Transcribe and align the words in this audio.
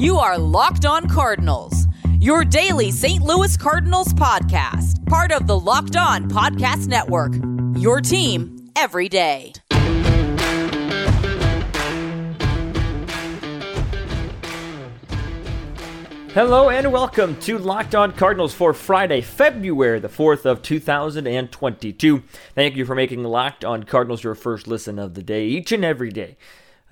You 0.00 0.16
are 0.16 0.38
Locked 0.38 0.86
On 0.86 1.06
Cardinals, 1.10 1.86
your 2.20 2.42
daily 2.42 2.90
St. 2.90 3.22
Louis 3.22 3.54
Cardinals 3.58 4.14
podcast, 4.14 5.04
part 5.04 5.30
of 5.30 5.46
the 5.46 5.60
Locked 5.60 5.94
On 5.94 6.26
Podcast 6.26 6.86
Network. 6.86 7.34
Your 7.78 8.00
team 8.00 8.70
every 8.76 9.10
day. 9.10 9.52
Hello 16.32 16.70
and 16.70 16.90
welcome 16.90 17.38
to 17.40 17.58
Locked 17.58 17.94
On 17.94 18.10
Cardinals 18.12 18.54
for 18.54 18.72
Friday, 18.72 19.20
February 19.20 20.00
the 20.00 20.08
4th 20.08 20.46
of 20.46 20.62
2022. 20.62 22.22
Thank 22.54 22.74
you 22.74 22.86
for 22.86 22.94
making 22.94 23.22
Locked 23.22 23.66
On 23.66 23.82
Cardinals 23.82 24.24
your 24.24 24.34
first 24.34 24.66
listen 24.66 24.98
of 24.98 25.12
the 25.12 25.22
day 25.22 25.44
each 25.44 25.72
and 25.72 25.84
every 25.84 26.08
day. 26.08 26.38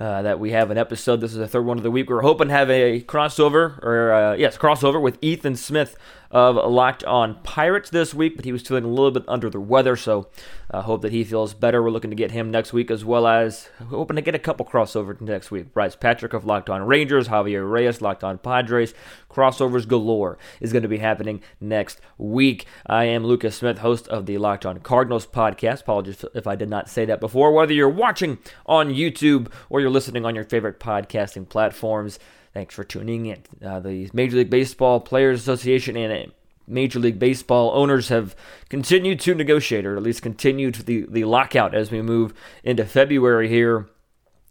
Uh, 0.01 0.23
that 0.23 0.39
we 0.39 0.53
have 0.53 0.71
an 0.71 0.79
episode. 0.79 1.21
This 1.21 1.33
is 1.33 1.39
the 1.39 1.49
third 1.49 1.65
one 1.67 1.77
of 1.77 1.83
the 1.83 1.91
week. 1.91 2.09
We're 2.09 2.23
hoping 2.23 2.47
to 2.47 2.55
have 2.55 2.71
a 2.71 3.01
crossover, 3.01 3.83
or 3.83 4.13
uh, 4.13 4.35
yes, 4.35 4.57
crossover 4.57 5.03
with 5.03 5.19
Ethan 5.21 5.57
Smith 5.57 5.97
of 6.31 6.57
Locked 6.57 7.05
On 7.05 7.37
Pirates 7.43 7.91
this 7.91 8.13
week, 8.13 8.37
but 8.37 8.45
he 8.45 8.53
was 8.53 8.63
feeling 8.63 8.85
a 8.85 8.89
little 8.89 9.11
bit 9.11 9.25
under 9.27 9.49
the 9.49 9.61
weather, 9.61 9.97
so 9.97 10.29
I 10.71 10.79
uh, 10.79 10.83
hope 10.83 11.01
that 11.03 11.13
he 11.13 11.25
feels 11.25 11.55
better. 11.55 11.83
We're 11.83 11.91
looking 11.91 12.11
to 12.11 12.17
get 12.17 12.33
him 12.33 12.51
next 12.51 12.73
week, 12.73 12.91
as 12.91 13.05
well 13.05 13.27
as 13.27 13.71
hoping 13.89 14.17
to 14.17 14.23
get 14.23 14.35
a 14.35 14.39
couple 14.39 14.67
crossovers 14.67 15.21
next 15.21 15.51
week. 15.51 15.73
Bryce 15.73 15.97
Patrick 15.97 16.35
of 16.35 16.45
Locked 16.45 16.69
On 16.69 16.83
Rangers, 16.83 17.29
Javier 17.29 17.71
Reyes, 17.71 18.03
Locked 18.03 18.23
On 18.23 18.37
Padres, 18.37 18.93
crossovers 19.31 19.89
galore 19.89 20.37
is 20.61 20.73
going 20.73 20.83
to 20.83 20.89
be 20.89 20.99
happening 20.99 21.43
next 21.61 22.01
week. 22.19 22.67
I 22.85 23.05
am 23.05 23.25
Lucas 23.25 23.57
Smith, 23.57 23.79
host 23.79 24.07
of 24.09 24.27
the 24.27 24.37
Locked 24.37 24.67
On 24.67 24.81
Cardinals 24.81 25.27
podcast. 25.27 25.81
Apologies 25.81 26.25
if 26.35 26.47
I 26.47 26.57
did 26.57 26.69
not 26.69 26.91
say 26.91 27.07
that 27.07 27.21
before. 27.21 27.53
Whether 27.53 27.73
you're 27.73 27.89
watching 27.89 28.39
on 28.67 28.93
YouTube 28.93 29.51
or 29.71 29.81
you're 29.81 29.89
listening 29.89 30.27
on 30.27 30.35
your 30.35 30.45
favorite 30.45 30.79
podcasting 30.79 31.49
platforms, 31.49 32.19
Thanks 32.59 32.75
for 32.75 32.83
tuning 32.83 33.27
in. 33.27 33.45
Uh, 33.65 33.79
the 33.79 34.11
Major 34.13 34.39
League 34.39 34.51
Baseball 34.51 34.99
Players 34.99 35.39
Association 35.39 35.97
and 35.97 36.33
Major 36.67 36.99
League 36.99 37.21
Baseball 37.21 37.71
owners 37.73 38.09
have 38.09 38.35
continued 38.69 39.21
to 39.21 39.37
negotiate, 39.37 39.87
or 39.87 39.97
at 39.97 40.03
least 40.03 40.23
continued 40.23 40.75
the, 40.75 41.07
the 41.09 41.23
lockout 41.23 41.73
as 41.73 41.93
we 41.93 42.03
move 42.03 42.35
into 42.65 42.85
February 42.85 43.49
here. 43.49 43.89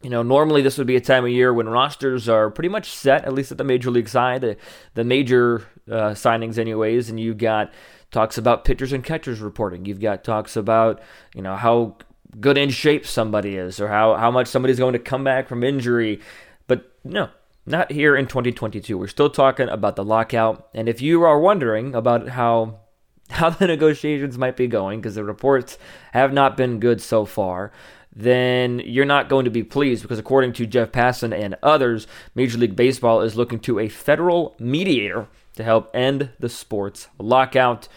You 0.02 0.10
know, 0.10 0.24
normally 0.24 0.62
this 0.62 0.78
would 0.78 0.88
be 0.88 0.96
a 0.96 1.02
time 1.02 1.26
of 1.26 1.32
year 1.32 1.54
when 1.54 1.68
rosters 1.68 2.30
are 2.30 2.50
pretty 2.50 2.70
much 2.70 2.90
set, 2.90 3.26
at 3.26 3.34
least 3.34 3.52
at 3.52 3.58
the 3.58 3.66
major 3.66 3.92
league 3.92 4.08
side, 4.08 4.40
the, 4.40 4.56
the 4.94 5.04
major 5.04 5.68
uh, 5.92 6.12
signings, 6.12 6.58
anyways, 6.58 7.10
and 7.10 7.20
you've 7.20 7.38
got 7.38 7.74
talks 8.12 8.38
about 8.38 8.64
pitchers 8.64 8.94
and 8.94 9.04
catchers 9.04 9.42
reporting. 9.42 9.84
You've 9.84 10.00
got 10.00 10.24
talks 10.24 10.56
about, 10.56 11.02
you 11.36 11.42
know, 11.42 11.58
how 11.58 11.98
good 12.40 12.58
in 12.58 12.70
shape 12.70 13.06
somebody 13.06 13.58
is 13.58 13.82
or 13.82 13.90
how, 13.90 14.16
how 14.16 14.32
much 14.32 14.48
somebody's 14.48 14.80
going 14.80 14.94
to 14.94 15.00
come 15.00 15.26
back 15.26 15.50
from 15.50 15.62
injury. 15.62 16.22
But 16.68 16.90
no, 17.04 17.32
not 17.68 17.92
here 17.92 18.16
in 18.16 18.28
2022. 18.28 18.98
We're 18.98 19.08
still 19.08 19.30
talking 19.30 19.68
about 19.68 19.96
the 19.96 20.04
lockout. 20.04 20.70
And 20.74 20.88
if 20.88 21.02
you 21.02 21.24
are 21.24 21.40
wondering 21.40 21.94
about 21.94 22.30
how 22.30 22.80
how 23.30 23.50
the 23.50 23.68
negotiations 23.68 24.38
might 24.38 24.56
be 24.56 24.68
going 24.68 25.02
because 25.02 25.16
the 25.16 25.24
reports 25.24 25.78
have 26.14 26.32
not 26.32 26.56
been 26.56 26.80
good 26.80 27.02
so 27.02 27.26
far, 27.26 27.74
then 28.16 28.80
you're 28.80 29.06
not 29.06 29.28
going 29.28 29.44
to 29.44 29.52
be 29.52 29.64
pleased 29.64 30.02
because 30.02 30.18
according 30.18 30.54
to 30.54 30.66
Jeff 30.66 30.94
Passan 30.94 31.38
and 31.38 31.58
others, 31.62 32.08
Major 32.34 32.58
League 32.58 32.76
Baseball 32.76 33.22
is 33.22 33.36
looking 33.36 33.60
to 33.60 33.80
a 33.80 33.90
federal 33.90 34.56
mediator 34.60 35.28
to 35.56 35.64
help 35.64 35.92
end 35.94 36.30
the 36.40 36.48
sports 36.48 37.10
lockout. 37.20 37.90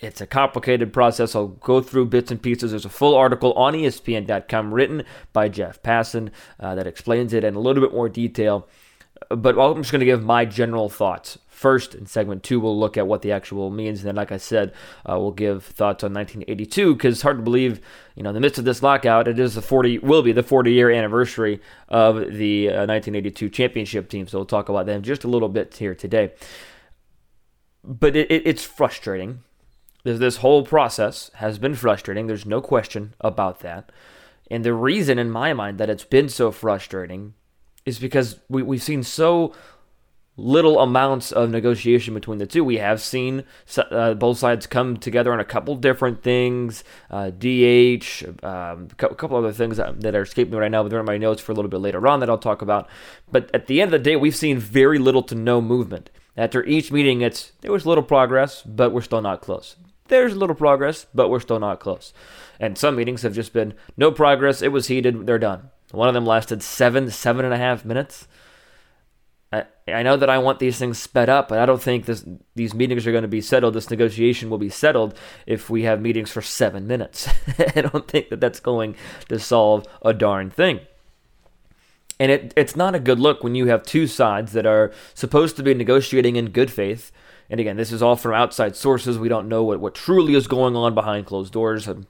It's 0.00 0.20
a 0.20 0.26
complicated 0.26 0.92
process. 0.92 1.34
I'll 1.34 1.48
go 1.48 1.80
through 1.80 2.06
bits 2.06 2.30
and 2.30 2.40
pieces. 2.40 2.70
There's 2.70 2.84
a 2.84 2.90
full 2.90 3.16
article 3.16 3.52
on 3.54 3.72
ESPN.com 3.72 4.72
written 4.72 5.02
by 5.32 5.48
Jeff 5.48 5.82
Passan 5.82 6.30
uh, 6.60 6.74
that 6.76 6.86
explains 6.86 7.32
it 7.32 7.42
in 7.42 7.56
a 7.56 7.60
little 7.60 7.82
bit 7.82 7.92
more 7.92 8.08
detail 8.08 8.68
but 9.30 9.58
I'm 9.58 9.82
just 9.82 9.92
going 9.92 10.00
to 10.00 10.06
give 10.06 10.22
my 10.22 10.44
general 10.44 10.88
thoughts. 10.88 11.38
First, 11.48 11.94
in 11.94 12.06
segment 12.06 12.44
two, 12.44 12.60
we'll 12.60 12.78
look 12.78 12.96
at 12.96 13.06
what 13.06 13.22
the 13.22 13.32
actual 13.32 13.70
means. 13.70 14.00
And 14.00 14.08
then, 14.08 14.14
like 14.14 14.30
I 14.30 14.36
said, 14.36 14.72
uh, 15.04 15.18
we'll 15.18 15.32
give 15.32 15.64
thoughts 15.64 16.04
on 16.04 16.14
1982 16.14 16.94
because 16.94 17.16
it's 17.16 17.22
hard 17.22 17.38
to 17.38 17.42
believe, 17.42 17.80
you 18.14 18.22
know, 18.22 18.30
in 18.30 18.34
the 18.34 18.40
midst 18.40 18.58
of 18.58 18.64
this 18.64 18.82
lockout, 18.82 19.26
it 19.26 19.38
is 19.40 19.54
the 19.54 19.62
40, 19.62 19.98
will 19.98 20.22
be 20.22 20.32
the 20.32 20.42
40 20.42 20.72
year 20.72 20.90
anniversary 20.90 21.60
of 21.88 22.16
the 22.16 22.68
uh, 22.68 22.86
1982 22.86 23.48
championship 23.50 24.08
team. 24.08 24.28
So 24.28 24.38
we'll 24.38 24.46
talk 24.46 24.68
about 24.68 24.86
them 24.86 25.02
just 25.02 25.24
a 25.24 25.28
little 25.28 25.48
bit 25.48 25.74
here 25.76 25.96
today. 25.96 26.32
But 27.82 28.14
it, 28.14 28.30
it, 28.30 28.46
it's 28.46 28.64
frustrating. 28.64 29.42
This 30.04 30.36
whole 30.38 30.64
process 30.64 31.30
has 31.34 31.58
been 31.58 31.74
frustrating. 31.74 32.28
There's 32.28 32.46
no 32.46 32.60
question 32.60 33.14
about 33.20 33.60
that. 33.60 33.90
And 34.50 34.64
the 34.64 34.72
reason, 34.74 35.18
in 35.18 35.30
my 35.30 35.52
mind, 35.52 35.78
that 35.78 35.90
it's 35.90 36.04
been 36.04 36.28
so 36.28 36.50
frustrating 36.50 37.34
is 37.88 37.98
because 37.98 38.38
we, 38.48 38.62
we've 38.62 38.82
seen 38.82 39.02
so 39.02 39.54
little 40.38 40.78
amounts 40.78 41.32
of 41.32 41.50
negotiation 41.50 42.14
between 42.14 42.38
the 42.38 42.46
two. 42.46 42.64
We 42.64 42.76
have 42.78 43.00
seen 43.02 43.42
uh, 43.76 44.14
both 44.14 44.38
sides 44.38 44.66
come 44.66 44.96
together 44.96 45.32
on 45.32 45.40
a 45.40 45.44
couple 45.44 45.74
different 45.74 46.22
things, 46.22 46.84
uh, 47.10 47.30
DH, 47.30 48.24
um, 48.44 48.88
a 48.92 49.14
couple 49.14 49.36
other 49.36 49.52
things 49.52 49.76
that, 49.78 50.00
that, 50.00 50.14
are 50.14 50.22
escaping 50.22 50.52
me 50.52 50.58
right 50.58 50.70
now, 50.70 50.84
but 50.84 50.90
they're 50.90 51.00
in 51.00 51.06
my 51.06 51.18
notes 51.18 51.42
for 51.42 51.52
a 51.52 51.54
little 51.56 51.68
bit 51.68 51.80
later 51.80 52.06
on 52.06 52.20
that 52.20 52.30
I'll 52.30 52.38
talk 52.38 52.62
about. 52.62 52.88
But 53.30 53.50
at 53.52 53.66
the 53.66 53.82
end 53.82 53.92
of 53.92 54.00
the 54.00 54.10
day, 54.10 54.14
we've 54.14 54.36
seen 54.36 54.58
very 54.58 54.98
little 54.98 55.24
to 55.24 55.34
no 55.34 55.60
movement. 55.60 56.08
After 56.36 56.64
each 56.64 56.92
meeting, 56.92 57.20
it's 57.20 57.50
there 57.62 57.72
was 57.72 57.84
little 57.84 58.04
progress, 58.04 58.62
but 58.62 58.92
we're 58.92 59.02
still 59.02 59.20
not 59.20 59.42
close. 59.42 59.74
There's 60.06 60.36
little 60.36 60.54
progress, 60.54 61.06
but 61.12 61.28
we're 61.28 61.40
still 61.40 61.58
not 61.58 61.80
close. 61.80 62.12
And 62.60 62.78
some 62.78 62.94
meetings 62.94 63.22
have 63.22 63.34
just 63.34 63.52
been 63.52 63.74
no 63.96 64.12
progress. 64.12 64.62
It 64.62 64.72
was 64.72 64.86
heated. 64.86 65.26
They're 65.26 65.38
done. 65.40 65.70
One 65.92 66.08
of 66.08 66.14
them 66.14 66.26
lasted 66.26 66.62
seven, 66.62 67.10
seven 67.10 67.44
and 67.44 67.54
a 67.54 67.58
half 67.58 67.84
minutes. 67.84 68.28
I, 69.50 69.64
I 69.86 70.02
know 70.02 70.16
that 70.16 70.28
I 70.28 70.38
want 70.38 70.58
these 70.58 70.78
things 70.78 70.98
sped 70.98 71.30
up, 71.30 71.48
but 71.48 71.58
I 71.58 71.66
don't 71.66 71.80
think 71.80 72.04
this, 72.04 72.24
these 72.54 72.74
meetings 72.74 73.06
are 73.06 73.12
going 73.12 73.22
to 73.22 73.28
be 73.28 73.40
settled. 73.40 73.74
This 73.74 73.90
negotiation 73.90 74.50
will 74.50 74.58
be 74.58 74.68
settled 74.68 75.18
if 75.46 75.70
we 75.70 75.84
have 75.84 76.00
meetings 76.00 76.30
for 76.30 76.42
seven 76.42 76.86
minutes. 76.86 77.28
I 77.76 77.80
don't 77.80 78.06
think 78.06 78.28
that 78.28 78.40
that's 78.40 78.60
going 78.60 78.96
to 79.28 79.38
solve 79.38 79.86
a 80.04 80.12
darn 80.12 80.50
thing. 80.50 80.80
And 82.20 82.32
it, 82.32 82.52
it's 82.56 82.76
not 82.76 82.94
a 82.94 83.00
good 83.00 83.20
look 83.20 83.42
when 83.42 83.54
you 83.54 83.66
have 83.66 83.82
two 83.84 84.06
sides 84.06 84.52
that 84.52 84.66
are 84.66 84.92
supposed 85.14 85.56
to 85.56 85.62
be 85.62 85.72
negotiating 85.72 86.36
in 86.36 86.50
good 86.50 86.70
faith 86.70 87.12
and 87.50 87.60
again, 87.60 87.76
this 87.76 87.92
is 87.92 88.02
all 88.02 88.16
from 88.16 88.34
outside 88.34 88.76
sources. 88.76 89.18
We 89.18 89.30
don't 89.30 89.48
know 89.48 89.62
what, 89.62 89.80
what 89.80 89.94
truly 89.94 90.34
is 90.34 90.46
going 90.46 90.76
on 90.76 90.94
behind 90.94 91.26
closed 91.26 91.52
doors. 91.52 91.88
I'm, 91.88 92.06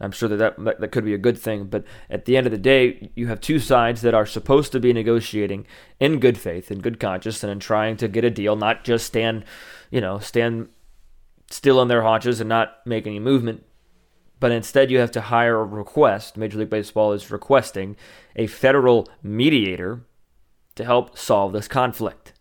I'm 0.00 0.12
sure 0.12 0.28
that, 0.28 0.62
that 0.62 0.80
that 0.80 0.92
could 0.92 1.04
be 1.04 1.14
a 1.14 1.18
good 1.18 1.38
thing. 1.38 1.64
But 1.64 1.84
at 2.10 2.26
the 2.26 2.36
end 2.36 2.46
of 2.46 2.50
the 2.50 2.58
day, 2.58 3.10
you 3.14 3.28
have 3.28 3.40
two 3.40 3.58
sides 3.58 4.02
that 4.02 4.12
are 4.12 4.26
supposed 4.26 4.70
to 4.72 4.80
be 4.80 4.92
negotiating 4.92 5.66
in 5.98 6.20
good 6.20 6.36
faith, 6.36 6.70
in 6.70 6.80
good 6.80 7.00
conscience, 7.00 7.42
and 7.42 7.50
in 7.50 7.58
trying 7.58 7.96
to 7.98 8.08
get 8.08 8.24
a 8.24 8.30
deal, 8.30 8.54
not 8.54 8.84
just 8.84 9.06
stand, 9.06 9.44
you 9.90 10.00
know, 10.00 10.18
stand 10.18 10.68
still 11.50 11.78
on 11.78 11.88
their 11.88 12.02
haunches 12.02 12.40
and 12.40 12.48
not 12.48 12.86
make 12.86 13.06
any 13.06 13.18
movement. 13.18 13.64
But 14.40 14.52
instead, 14.52 14.90
you 14.90 14.98
have 14.98 15.12
to 15.12 15.20
hire 15.22 15.60
a 15.60 15.64
request. 15.64 16.36
Major 16.36 16.58
League 16.58 16.68
Baseball 16.68 17.12
is 17.12 17.30
requesting 17.30 17.96
a 18.36 18.46
federal 18.46 19.08
mediator 19.22 20.04
to 20.74 20.84
help 20.84 21.16
solve 21.16 21.52
this 21.52 21.68
conflict. 21.68 22.32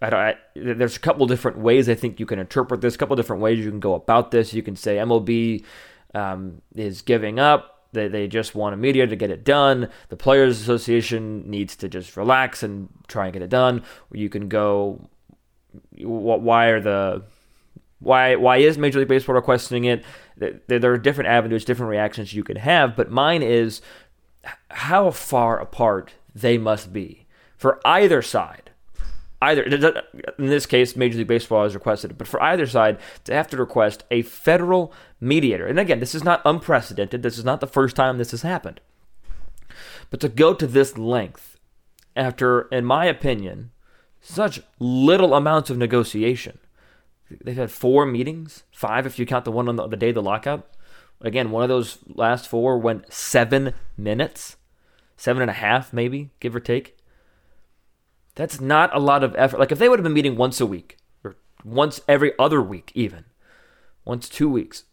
I 0.00 0.08
I, 0.08 0.34
there's 0.54 0.96
a 0.96 1.00
couple 1.00 1.26
different 1.26 1.58
ways 1.58 1.88
I 1.88 1.94
think 1.94 2.20
you 2.20 2.26
can 2.26 2.38
interpret 2.38 2.80
this. 2.80 2.94
A 2.94 2.98
couple 2.98 3.16
different 3.16 3.42
ways 3.42 3.58
you 3.58 3.70
can 3.70 3.80
go 3.80 3.94
about 3.94 4.30
this. 4.30 4.54
You 4.54 4.62
can 4.62 4.76
say 4.76 4.96
MLB 4.96 5.64
um, 6.14 6.62
is 6.74 7.02
giving 7.02 7.38
up. 7.38 7.86
They, 7.92 8.08
they 8.08 8.28
just 8.28 8.54
want 8.54 8.74
a 8.74 8.76
media 8.76 9.06
to 9.06 9.16
get 9.16 9.30
it 9.30 9.44
done. 9.44 9.88
The 10.10 10.16
Players 10.16 10.60
Association 10.60 11.48
needs 11.50 11.74
to 11.76 11.88
just 11.88 12.16
relax 12.16 12.62
and 12.62 12.88
try 13.06 13.24
and 13.24 13.32
get 13.32 13.42
it 13.42 13.48
done. 13.48 13.82
You 14.12 14.28
can 14.28 14.48
go, 14.48 15.08
why 15.96 16.66
are 16.66 16.80
the 16.80 17.22
why 18.00 18.36
why 18.36 18.58
is 18.58 18.78
Major 18.78 19.00
League 19.00 19.08
Baseball 19.08 19.34
requesting 19.34 19.84
it? 19.84 20.04
There 20.36 20.92
are 20.92 20.98
different 20.98 21.30
avenues, 21.30 21.64
different 21.64 21.90
reactions 21.90 22.32
you 22.32 22.44
can 22.44 22.56
have, 22.56 22.94
but 22.94 23.10
mine 23.10 23.42
is 23.42 23.80
how 24.70 25.10
far 25.10 25.58
apart 25.58 26.14
they 26.34 26.58
must 26.58 26.92
be 26.92 27.26
for 27.56 27.80
either 27.84 28.22
side 28.22 28.67
either 29.40 29.62
in 29.62 30.46
this 30.46 30.66
case 30.66 30.96
major 30.96 31.18
league 31.18 31.28
baseball 31.28 31.62
has 31.62 31.74
requested 31.74 32.10
it 32.10 32.18
but 32.18 32.26
for 32.26 32.42
either 32.42 32.66
side 32.66 32.98
to 33.24 33.32
have 33.32 33.48
to 33.48 33.56
request 33.56 34.04
a 34.10 34.22
federal 34.22 34.92
mediator. 35.20 35.66
And 35.66 35.78
again 35.78 36.00
this 36.00 36.14
is 36.14 36.24
not 36.24 36.42
unprecedented. 36.44 37.22
This 37.22 37.38
is 37.38 37.44
not 37.44 37.60
the 37.60 37.66
first 37.66 37.96
time 37.96 38.18
this 38.18 38.32
has 38.32 38.42
happened. 38.42 38.80
But 40.10 40.20
to 40.20 40.28
go 40.28 40.54
to 40.54 40.66
this 40.66 40.98
length 40.98 41.58
after 42.16 42.62
in 42.62 42.84
my 42.84 43.06
opinion 43.06 43.70
such 44.20 44.60
little 44.80 45.34
amounts 45.34 45.70
of 45.70 45.78
negotiation 45.78 46.58
they've 47.44 47.56
had 47.56 47.70
four 47.70 48.04
meetings 48.04 48.64
five 48.72 49.06
if 49.06 49.18
you 49.18 49.26
count 49.26 49.44
the 49.44 49.52
one 49.52 49.68
on 49.68 49.76
the, 49.76 49.86
the 49.86 49.96
day 49.96 50.08
of 50.08 50.16
the 50.16 50.22
lockout. 50.22 50.68
Again 51.20 51.52
one 51.52 51.62
of 51.62 51.68
those 51.68 51.98
last 52.08 52.48
four 52.48 52.78
went 52.78 53.12
seven 53.12 53.74
minutes 53.96 54.56
seven 55.16 55.42
and 55.42 55.50
a 55.50 55.54
half 55.54 55.92
maybe 55.92 56.30
give 56.40 56.56
or 56.56 56.60
take 56.60 56.97
that's 58.38 58.60
not 58.60 58.94
a 58.94 59.00
lot 59.00 59.24
of 59.24 59.34
effort. 59.36 59.58
Like 59.58 59.72
if 59.72 59.80
they 59.80 59.88
would 59.88 59.98
have 59.98 60.04
been 60.04 60.12
meeting 60.12 60.36
once 60.36 60.60
a 60.60 60.66
week 60.66 60.96
or 61.24 61.36
once 61.64 62.00
every 62.06 62.32
other 62.38 62.62
week, 62.62 62.92
even 62.94 63.24
once 64.04 64.28
two 64.28 64.48
weeks, 64.48 64.84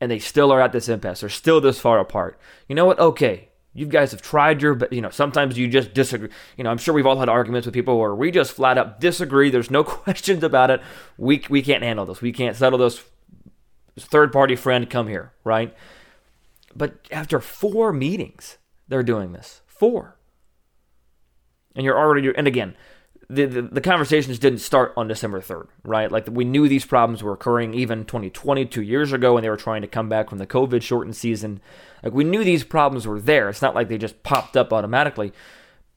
and 0.00 0.12
they 0.12 0.20
still 0.20 0.52
are 0.52 0.60
at 0.60 0.70
this 0.70 0.88
impasse, 0.88 1.20
they're 1.22 1.28
still 1.28 1.60
this 1.60 1.80
far 1.80 1.98
apart. 1.98 2.38
You 2.68 2.76
know 2.76 2.84
what? 2.84 3.00
Okay, 3.00 3.48
You 3.74 3.86
guys 3.86 4.12
have 4.12 4.22
tried 4.22 4.62
your, 4.62 4.74
but 4.74 4.92
you 4.92 5.00
know, 5.00 5.10
sometimes 5.10 5.58
you 5.58 5.66
just 5.66 5.92
disagree. 5.92 6.28
You 6.56 6.62
know, 6.62 6.70
I'm 6.70 6.78
sure 6.78 6.94
we've 6.94 7.04
all 7.04 7.18
had 7.18 7.28
arguments 7.28 7.66
with 7.66 7.74
people 7.74 7.98
where 7.98 8.14
we 8.14 8.30
just 8.30 8.52
flat 8.52 8.78
out 8.78 9.00
disagree. 9.00 9.50
There's 9.50 9.70
no 9.70 9.82
questions 10.04 10.44
about 10.44 10.70
it. 10.70 10.80
We 11.18 11.44
we 11.50 11.62
can't 11.62 11.82
handle 11.82 12.06
this. 12.06 12.22
We 12.22 12.32
can't 12.32 12.56
settle 12.56 12.78
this. 12.78 13.02
Third 13.98 14.32
party 14.32 14.54
friend, 14.54 14.88
come 14.88 15.08
here, 15.08 15.32
right? 15.42 15.74
But 16.76 17.08
after 17.10 17.40
four 17.40 17.92
meetings, 17.92 18.58
they're 18.86 19.02
doing 19.02 19.32
this. 19.32 19.62
Four. 19.66 20.15
And 21.76 21.84
you're 21.84 21.98
already, 21.98 22.32
and 22.36 22.48
again, 22.48 22.74
the, 23.28 23.46
the, 23.46 23.62
the, 23.62 23.80
conversations 23.80 24.38
didn't 24.38 24.60
start 24.60 24.92
on 24.96 25.08
December 25.08 25.40
3rd, 25.40 25.66
right? 25.84 26.10
Like 26.10 26.28
we 26.30 26.44
knew 26.44 26.68
these 26.68 26.84
problems 26.84 27.22
were 27.22 27.32
occurring 27.32 27.74
even 27.74 28.04
2020, 28.04 28.66
two 28.66 28.82
years 28.82 29.12
ago, 29.12 29.34
when 29.34 29.42
they 29.42 29.50
were 29.50 29.56
trying 29.56 29.82
to 29.82 29.88
come 29.88 30.08
back 30.08 30.30
from 30.30 30.38
the 30.38 30.46
COVID 30.46 30.82
shortened 30.82 31.16
season. 31.16 31.60
Like 32.02 32.12
we 32.12 32.24
knew 32.24 32.44
these 32.44 32.64
problems 32.64 33.06
were 33.06 33.20
there. 33.20 33.48
It's 33.48 33.62
not 33.62 33.74
like 33.74 33.88
they 33.88 33.98
just 33.98 34.22
popped 34.22 34.56
up 34.56 34.72
automatically. 34.72 35.32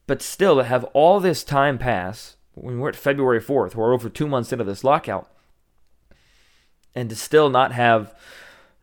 But 0.08 0.22
still, 0.22 0.58
to 0.58 0.64
have 0.64 0.86
all 0.86 1.20
this 1.20 1.44
time 1.44 1.78
pass, 1.78 2.36
when 2.56 2.80
we're 2.80 2.90
at 2.90 2.96
February 2.96 3.40
4th, 3.40 3.76
we're 3.76 3.94
over 3.94 4.10
two 4.10 4.28
months 4.28 4.52
into 4.52 4.66
this 4.66 4.84
lockout, 4.84 5.30
and 6.96 7.10
to 7.10 7.16
still 7.16 7.50
not 7.50 7.74
have 7.74 8.16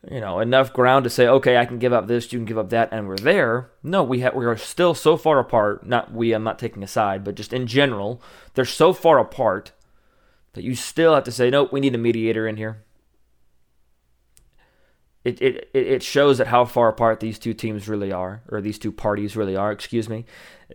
you 0.08 0.20
know, 0.20 0.40
enough 0.40 0.72
ground 0.72 1.04
to 1.04 1.10
say, 1.10 1.26
okay, 1.26 1.56
I 1.56 1.64
can 1.64 1.78
give 1.78 1.92
up 1.92 2.06
this, 2.06 2.32
you 2.32 2.38
can 2.38 2.46
give 2.46 2.58
up 2.58 2.70
that, 2.70 2.90
and 2.92 3.08
we're 3.08 3.16
there. 3.16 3.70
No, 3.82 4.02
we 4.02 4.20
ha- 4.20 4.30
we 4.34 4.46
are 4.46 4.56
still 4.56 4.94
so 4.94 5.16
far 5.16 5.38
apart. 5.38 5.86
Not 5.86 6.12
we. 6.12 6.32
I'm 6.32 6.44
not 6.44 6.58
taking 6.58 6.82
a 6.82 6.88
side, 6.88 7.24
but 7.24 7.34
just 7.34 7.52
in 7.52 7.66
general, 7.66 8.22
they're 8.54 8.64
so 8.64 8.92
far 8.92 9.18
apart 9.18 9.72
that 10.52 10.64
you 10.64 10.74
still 10.74 11.14
have 11.14 11.24
to 11.24 11.32
say, 11.32 11.50
nope, 11.50 11.72
we 11.72 11.80
need 11.80 11.94
a 11.94 11.98
mediator 11.98 12.46
in 12.46 12.56
here. 12.56 12.82
It, 15.24 15.42
it, 15.42 15.70
it 15.74 16.02
shows 16.04 16.38
that 16.38 16.46
how 16.46 16.64
far 16.64 16.88
apart 16.88 17.18
these 17.18 17.38
two 17.38 17.52
teams 17.52 17.88
really 17.88 18.12
are, 18.12 18.42
or 18.48 18.60
these 18.60 18.78
two 18.78 18.92
parties 18.92 19.36
really 19.36 19.56
are, 19.56 19.72
excuse 19.72 20.08
me, 20.08 20.24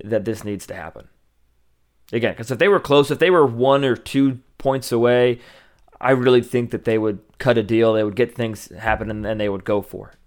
that 0.03 0.25
this 0.25 0.43
needs 0.43 0.67
to 0.67 0.75
happen. 0.75 1.07
Again, 2.11 2.33
because 2.33 2.51
if 2.51 2.59
they 2.59 2.67
were 2.67 2.81
close, 2.81 3.09
if 3.09 3.19
they 3.19 3.29
were 3.29 3.45
one 3.45 3.85
or 3.85 3.95
two 3.95 4.39
points 4.57 4.91
away, 4.91 5.39
I 6.01 6.11
really 6.11 6.41
think 6.41 6.71
that 6.71 6.83
they 6.83 6.97
would 6.97 7.19
cut 7.37 7.57
a 7.57 7.63
deal, 7.63 7.93
they 7.93 8.03
would 8.03 8.15
get 8.15 8.35
things 8.35 8.69
happen, 8.77 9.25
and 9.25 9.39
they 9.39 9.47
would 9.47 9.63
go 9.63 9.81
for 9.81 10.09
it. 10.09 10.17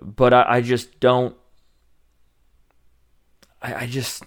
But 0.00 0.32
I, 0.32 0.44
I 0.48 0.60
just 0.60 1.00
don't. 1.00 1.36
I, 3.60 3.74
I 3.74 3.86
just. 3.86 4.22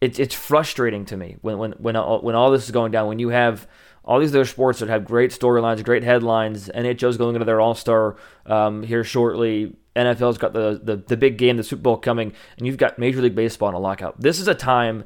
It's 0.00 0.18
it's 0.18 0.34
frustrating 0.34 1.04
to 1.06 1.16
me 1.16 1.36
when 1.40 1.58
when 1.58 1.72
when 1.72 1.96
all, 1.96 2.20
when 2.20 2.34
all 2.34 2.50
this 2.50 2.64
is 2.64 2.72
going 2.72 2.92
down. 2.92 3.06
When 3.06 3.20
you 3.20 3.28
have 3.28 3.68
all 4.04 4.18
these 4.18 4.34
other 4.34 4.44
sports 4.44 4.80
that 4.80 4.88
have 4.88 5.04
great 5.04 5.30
storylines, 5.30 5.84
great 5.84 6.02
headlines. 6.02 6.68
NHL's 6.68 7.16
going 7.16 7.34
into 7.34 7.44
their 7.44 7.60
All 7.60 7.74
Star 7.74 8.16
um, 8.46 8.82
here 8.82 9.04
shortly. 9.04 9.76
NFL's 9.94 10.38
got 10.38 10.52
the, 10.52 10.80
the 10.82 10.96
the 10.96 11.16
big 11.16 11.38
game, 11.38 11.56
the 11.56 11.62
Super 11.62 11.82
Bowl 11.82 11.96
coming, 11.96 12.32
and 12.58 12.66
you've 12.66 12.76
got 12.76 12.98
Major 12.98 13.22
League 13.22 13.34
Baseball 13.36 13.68
in 13.68 13.74
a 13.76 13.78
lockout. 13.78 14.20
This 14.20 14.40
is 14.40 14.48
a 14.48 14.54
time 14.54 15.04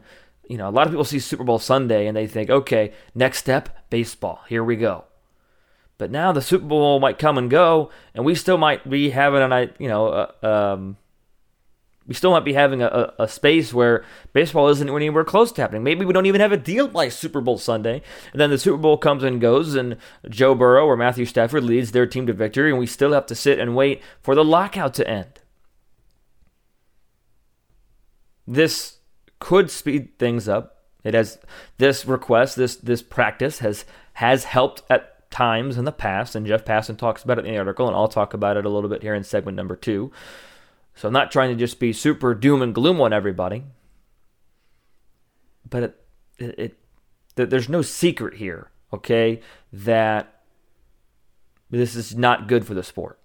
you 0.51 0.57
know, 0.57 0.69
a 0.69 0.71
lot 0.71 0.89
of 0.89 0.93
people 0.93 1.05
see 1.05 1.21
Super 1.21 1.45
Bowl 1.45 1.61
Sunday 1.61 2.09
and 2.09 2.17
they 2.17 2.27
think, 2.27 2.51
okay, 2.51 2.93
next 3.15 3.39
step, 3.39 3.89
baseball. 3.89 4.41
Here 4.49 4.65
we 4.65 4.75
go. 4.75 5.05
But 5.97 6.11
now 6.11 6.33
the 6.33 6.43
Super 6.43 6.67
Bowl 6.67 6.99
might 6.99 7.21
come 7.21 7.39
and 7.39 7.49
go, 7.49 7.91
and 8.15 8.25
we 8.25 8.35
still 8.35 8.59
might 8.59 8.91
be 8.91 9.11
having 9.11 9.43
a, 9.43 9.71
you 9.79 9.87
know, 9.87 10.29
um, 10.43 10.97
we 12.05 12.15
still 12.15 12.33
might 12.33 12.45
be 12.45 12.55
having 12.55 12.83
a, 12.83 13.15
a, 13.17 13.29
space 13.29 13.73
where 13.73 14.05
baseball 14.33 14.67
isn't 14.67 14.91
anywhere 14.91 15.23
close 15.23 15.53
to 15.53 15.63
happening. 15.63 15.85
Maybe 15.85 16.05
we 16.05 16.13
don't 16.13 16.27
even 16.27 16.41
have 16.41 16.51
a 16.51 16.57
deal 16.57 16.89
by 16.89 17.11
Super 17.11 17.41
Bowl 17.41 17.57
Sunday. 17.57 18.03
And 18.33 18.41
then 18.41 18.51
the 18.51 18.59
Super 18.59 18.79
Bowl 18.79 18.99
comes 18.99 19.23
and 19.23 19.41
goes, 19.41 19.77
and 19.77 19.99
Joe 20.29 20.57
Burrow 20.57 20.85
or 20.85 20.97
Matthew 20.97 21.27
Stafford 21.27 21.63
leads 21.63 21.93
their 21.93 22.09
team 22.09 22.27
to 22.27 22.33
victory, 22.33 22.71
and 22.71 22.81
we 22.81 22.87
still 22.87 23.13
have 23.13 23.27
to 23.27 23.37
sit 23.37 23.61
and 23.61 23.77
wait 23.77 24.03
for 24.21 24.35
the 24.35 24.45
lockout 24.45 24.95
to 24.95 25.09
end. 25.09 25.39
This 28.49 28.97
could 29.41 29.71
speed 29.71 30.19
things 30.19 30.49
up. 30.49 30.85
It 31.03 31.15
has 31.15 31.39
this 31.79 32.07
request, 32.07 32.57
this 32.57 32.77
this 32.77 33.03
practice 33.03 33.59
has 33.59 33.85
has 34.15 34.45
helped 34.45 34.83
at 34.89 35.31
times 35.31 35.79
in 35.79 35.85
the 35.85 35.93
past, 35.93 36.35
and 36.35 36.47
Jeff 36.47 36.65
Passan 36.65 36.99
talks 36.99 37.23
about 37.23 37.39
it 37.39 37.47
in 37.47 37.53
the 37.53 37.59
article, 37.59 37.87
and 37.87 37.97
I'll 37.97 38.09
talk 38.09 38.35
about 38.35 38.57
it 38.57 38.67
a 38.67 38.69
little 38.69 38.91
bit 38.91 39.03
here 39.03 39.15
in 39.15 39.25
segment 39.25 39.57
number 39.57 39.77
two. 39.77 40.13
So 40.95 41.09
I'm 41.09 41.15
not 41.15 41.33
trying 41.33 41.51
to 41.51 41.57
just 41.57 41.81
be 41.81 41.93
super 41.93 42.35
doom 42.35 42.61
and 42.61 42.75
gloom 42.75 43.01
on 43.01 43.13
everybody, 43.13 43.65
but 45.69 45.83
it, 45.83 45.97
it, 46.39 46.59
it 46.59 46.77
there's 47.51 47.69
no 47.69 47.81
secret 47.81 48.35
here, 48.35 48.71
okay, 48.93 49.41
that 49.73 50.43
this 51.71 51.95
is 51.95 52.15
not 52.15 52.49
good 52.49 52.67
for 52.67 52.75
the 52.75 52.83
sport. 52.83 53.19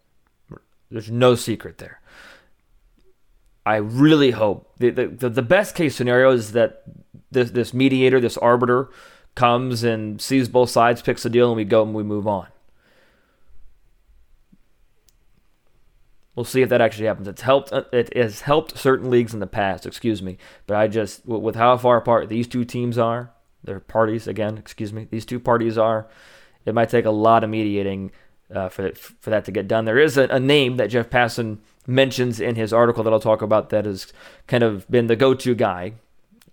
There's 0.90 1.12
no 1.12 1.36
secret 1.36 1.80
there. 1.80 2.00
I 3.66 3.78
really 3.78 4.32
hope 4.32 4.72
the, 4.78 4.92
the, 4.92 5.30
the 5.30 5.42
best 5.42 5.76
case 5.76 5.96
scenario 5.96 6.32
is 6.32 6.52
that 6.52 6.84
this, 7.32 7.52
this 7.52 7.74
mediator, 7.74 8.20
this 8.20 8.38
arbiter, 8.38 8.90
comes 9.34 9.84
and 9.84 10.22
sees 10.22 10.48
both 10.48 10.70
sides, 10.70 11.02
picks 11.02 11.26
a 11.26 11.30
deal, 11.30 11.48
and 11.48 11.58
we 11.58 11.66
go 11.66 11.84
and 11.84 11.94
we 11.94 12.04
move 12.04 12.28
on. 12.28 12.48
We'll 16.36 16.46
see 16.46 16.62
if 16.62 16.70
that 16.70 16.82
actually 16.82 17.08
happens. 17.08 17.28
It's 17.28 17.42
helped. 17.42 17.72
Uh, 17.72 17.84
it 17.94 18.16
has 18.16 18.42
helped 18.42 18.78
certain 18.78 19.10
leagues 19.10 19.34
in 19.34 19.40
the 19.40 19.48
past. 19.48 19.86
Excuse 19.86 20.22
me, 20.22 20.38
but 20.68 20.76
I 20.76 20.88
just 20.88 21.26
with 21.26 21.56
how 21.56 21.78
far 21.78 21.98
apart 21.98 22.28
these 22.28 22.48
two 22.48 22.66
teams 22.66 22.98
are, 22.98 23.32
their 23.64 23.80
parties 23.80 24.28
again. 24.28 24.58
Excuse 24.58 24.92
me, 24.92 25.08
these 25.10 25.26
two 25.26 25.40
parties 25.40 25.78
are. 25.78 26.08
It 26.66 26.74
might 26.74 26.90
take 26.90 27.06
a 27.06 27.12
lot 27.12 27.44
of 27.44 27.50
mediating 27.50 28.12
uh, 28.53 28.69
for 28.69 28.83
that, 28.83 28.97
for 28.97 29.30
that 29.30 29.45
to 29.45 29.51
get 29.51 29.68
done. 29.68 29.86
There 29.86 30.00
is 30.00 30.18
a, 30.18 30.24
a 30.24 30.39
name 30.39 30.77
that 30.77 30.88
Jeff 30.88 31.09
Passan 31.09 31.57
mentions 31.88 32.39
in 32.39 32.56
his 32.56 32.74
article 32.74 33.03
that 33.03 33.13
I'll 33.13 33.19
talk 33.19 33.42
about 33.42 33.69
that 33.69 33.86
has 33.86 34.12
kind 34.47 34.63
of 34.63 34.89
been 34.89 35.07
the 35.07 35.15
go-to 35.15 35.56
guy 35.56 35.94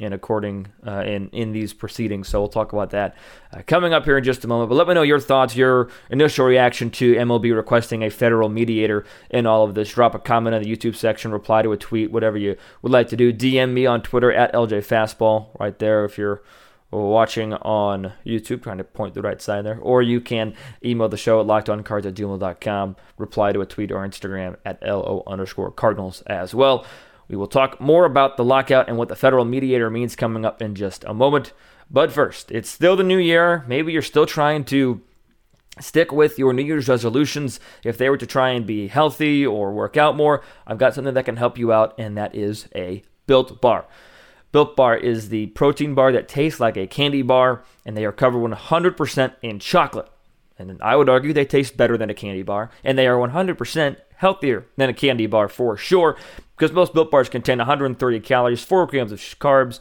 in 0.02 0.12
according 0.12 0.66
uh, 0.86 1.02
in 1.06 1.28
in 1.30 1.52
these 1.52 1.72
proceedings. 1.72 2.28
So 2.28 2.40
we'll 2.40 2.48
talk 2.48 2.72
about 2.72 2.90
that 2.90 3.14
uh, 3.52 3.62
coming 3.66 3.92
up 3.92 4.04
here 4.04 4.18
in 4.18 4.24
just 4.24 4.44
a 4.44 4.48
moment. 4.48 4.68
But 4.68 4.74
let 4.74 4.88
me 4.88 4.94
know 4.94 5.02
your 5.02 5.20
thoughts, 5.20 5.54
your 5.54 5.90
initial 6.10 6.44
reaction 6.44 6.90
to 6.92 7.14
MLB 7.14 7.54
requesting 7.54 8.02
a 8.02 8.10
federal 8.10 8.48
mediator 8.48 9.04
in 9.30 9.46
all 9.46 9.64
of 9.64 9.74
this. 9.74 9.92
Drop 9.92 10.14
a 10.14 10.18
comment 10.18 10.56
in 10.56 10.62
the 10.62 10.76
YouTube 10.76 10.96
section, 10.96 11.30
reply 11.30 11.62
to 11.62 11.72
a 11.72 11.76
tweet, 11.76 12.10
whatever 12.10 12.36
you 12.36 12.56
would 12.82 12.92
like 12.92 13.08
to 13.08 13.16
do. 13.16 13.32
DM 13.32 13.72
me 13.72 13.86
on 13.86 14.02
Twitter 14.02 14.32
at 14.32 14.52
LJ 14.52 14.84
Fastball 14.84 15.48
right 15.60 15.78
there 15.78 16.04
if 16.04 16.18
you're 16.18 16.42
watching 16.92 17.54
on 17.54 18.12
YouTube, 18.24 18.62
trying 18.62 18.78
to 18.78 18.84
point 18.84 19.14
the 19.14 19.22
right 19.22 19.40
side 19.40 19.64
there, 19.64 19.78
or 19.80 20.02
you 20.02 20.20
can 20.20 20.54
email 20.84 21.08
the 21.08 21.16
show 21.16 21.40
at 21.40 21.46
lockedoncards 21.46 22.06
at 22.06 22.14
gmail.com, 22.14 22.96
reply 23.18 23.52
to 23.52 23.60
a 23.60 23.66
tweet 23.66 23.90
or 23.90 24.06
Instagram 24.06 24.56
at 24.64 24.82
LO 24.82 25.22
underscore 25.26 25.70
Cardinals 25.70 26.22
as 26.22 26.54
well. 26.54 26.84
We 27.28 27.36
will 27.36 27.46
talk 27.46 27.80
more 27.80 28.04
about 28.04 28.36
the 28.36 28.44
lockout 28.44 28.88
and 28.88 28.98
what 28.98 29.08
the 29.08 29.16
federal 29.16 29.44
mediator 29.44 29.88
means 29.88 30.14
coming 30.14 30.44
up 30.44 30.60
in 30.60 30.74
just 30.74 31.04
a 31.04 31.14
moment. 31.14 31.52
But 31.90 32.12
first, 32.12 32.50
it's 32.50 32.68
still 32.68 32.96
the 32.96 33.02
new 33.02 33.18
year. 33.18 33.64
Maybe 33.66 33.92
you're 33.92 34.02
still 34.02 34.26
trying 34.26 34.64
to 34.64 35.00
stick 35.80 36.12
with 36.12 36.38
your 36.38 36.52
New 36.52 36.62
Year's 36.62 36.88
resolutions. 36.88 37.58
If 37.84 37.96
they 37.96 38.10
were 38.10 38.18
to 38.18 38.26
try 38.26 38.50
and 38.50 38.66
be 38.66 38.88
healthy 38.88 39.46
or 39.46 39.72
work 39.72 39.96
out 39.96 40.16
more, 40.16 40.42
I've 40.66 40.78
got 40.78 40.94
something 40.94 41.14
that 41.14 41.24
can 41.24 41.36
help 41.36 41.56
you 41.58 41.72
out, 41.72 41.94
and 41.98 42.16
that 42.18 42.34
is 42.34 42.68
a 42.74 43.02
built 43.26 43.60
bar. 43.60 43.86
Built 44.52 44.76
Bar 44.76 44.96
is 44.96 45.30
the 45.30 45.46
protein 45.48 45.94
bar 45.94 46.12
that 46.12 46.28
tastes 46.28 46.60
like 46.60 46.76
a 46.76 46.86
candy 46.86 47.22
bar, 47.22 47.64
and 47.86 47.96
they 47.96 48.04
are 48.04 48.12
covered 48.12 48.38
100% 48.38 49.34
in 49.42 49.58
chocolate. 49.58 50.08
And 50.58 50.80
I 50.82 50.94
would 50.94 51.08
argue 51.08 51.32
they 51.32 51.46
taste 51.46 51.76
better 51.76 51.96
than 51.96 52.10
a 52.10 52.14
candy 52.14 52.42
bar, 52.42 52.70
and 52.84 52.98
they 52.98 53.06
are 53.06 53.16
100% 53.16 53.96
healthier 54.16 54.66
than 54.76 54.90
a 54.90 54.94
candy 54.94 55.26
bar 55.26 55.48
for 55.48 55.76
sure, 55.76 56.16
because 56.56 56.72
most 56.72 56.92
Built 56.92 57.10
Bars 57.10 57.30
contain 57.30 57.58
130 57.58 58.20
calories, 58.20 58.62
4 58.62 58.86
grams 58.86 59.10
of 59.10 59.18
carbs, 59.18 59.80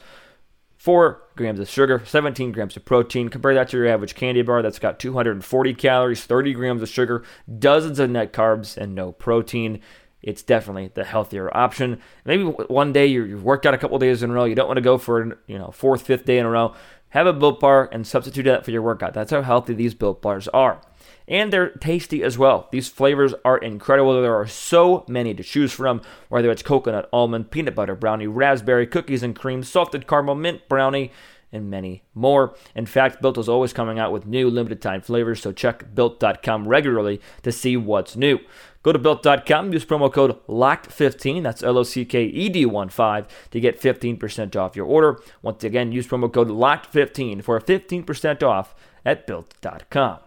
4 0.78 1.22
grams 1.36 1.60
of 1.60 1.70
sugar, 1.70 2.02
17 2.06 2.52
grams 2.54 2.76
of 2.76 2.86
protein. 2.86 3.30
Compare 3.30 3.54
that 3.54 3.70
to 3.70 3.78
your 3.78 3.88
average 3.88 4.16
candy 4.16 4.42
bar 4.42 4.64
that's 4.64 4.80
got 4.80 5.00
240 5.00 5.74
calories, 5.76 6.24
30 6.24 6.54
grams 6.54 6.82
of 6.82 6.90
sugar, 6.90 7.24
dozens 7.60 8.00
of 8.00 8.10
net 8.10 8.34
carbs, 8.34 8.78
and 8.78 8.96
no 8.96 9.12
protein 9.12 9.80
it's 10.22 10.44
definitely 10.44 10.92
the 10.94 11.04
healthier 11.04 11.56
option. 11.56 12.00
Maybe 12.26 12.44
one 12.44 12.94
day 12.94 13.08
you've 13.08 13.44
worked 13.44 13.66
out 13.66 13.74
a 13.74 13.78
couple 13.78 13.98
days 14.00 14.24
in 14.24 14.32
a 14.32 14.34
row, 14.34 14.46
you 14.46 14.56
don't 14.56 14.68
want 14.68 14.78
to 14.78 14.82
go 14.82 14.98
for 14.98 15.40
you 15.48 15.58
know 15.58 15.72
fourth, 15.72 16.04
fifth 16.04 16.26
day 16.26 16.38
in 16.38 16.46
a 16.46 16.50
row. 16.50 16.74
Have 17.10 17.28
a 17.28 17.34
built 17.34 17.60
bar 17.60 17.90
and 17.92 18.08
substitute 18.08 18.44
that 18.44 18.64
for 18.64 18.72
your 18.72 18.82
workout. 18.82 19.14
That's 19.14 19.32
how 19.32 19.42
healthy 19.42 19.74
these 19.74 19.94
built 19.94 20.22
bars 20.22 20.48
are. 20.50 20.80
And 21.28 21.52
they're 21.52 21.72
tasty 21.72 22.24
as 22.24 22.38
well. 22.38 22.70
These 22.72 22.88
flavors 22.88 23.34
are 23.44 23.58
incredible. 23.58 24.22
There 24.22 24.36
are 24.36 24.48
so 24.48 25.04
many 25.10 25.34
to 25.34 25.44
choose 25.44 25.74
from, 25.74 26.02
whether 26.30 26.50
it's 26.50 26.64
coconut, 26.64 27.10
almond, 27.12 27.52
peanut 27.52 27.76
butter 27.76 27.96
brownie, 27.96 28.28
raspberry, 28.28 28.88
cookies 28.88 29.24
and 29.24 29.36
cream, 29.36 29.62
salted 29.62 30.08
caramel, 30.08 30.36
mint 30.36 30.70
brownie, 30.70 31.12
and 31.52 31.70
many 31.70 32.04
more. 32.14 32.56
In 32.76 32.86
fact, 32.86 33.22
Built 33.22 33.38
is 33.38 33.50
always 33.50 33.74
coming 33.74 34.00
out 34.00 34.12
with 34.12 34.26
new 34.26 34.50
limited 34.50 34.82
time 34.82 35.02
flavors, 35.02 35.42
so 35.42 35.52
check 35.52 35.94
built.com 35.94 36.68
regularly 36.68 37.20
to 37.44 37.52
see 37.52 37.76
what's 37.76 38.16
new. 38.16 38.40
Go 38.84 38.92
to 38.92 39.00
built.com, 39.00 39.74
use 39.74 39.86
promo 39.86 40.12
code 40.12 40.40
LOCKED15, 40.48 41.44
that's 41.44 41.62
L 41.62 41.78
O 41.78 41.84
C 41.84 42.04
K 42.04 42.24
E 42.24 42.50
D 42.50 42.66
1 42.66 42.90
5, 42.90 43.50
to 43.52 43.60
get 43.60 43.80
15% 43.80 44.56
off 44.56 44.76
your 44.76 44.88
order. 44.88 45.20
Once 45.44 45.64
again, 45.64 45.92
use 45.92 46.08
promo 46.08 46.32
code 46.32 46.48
LOCKED15 46.48 47.44
for 47.44 47.60
15% 47.60 48.42
off 48.44 48.74
at 49.06 49.28
built.com. 49.28 50.20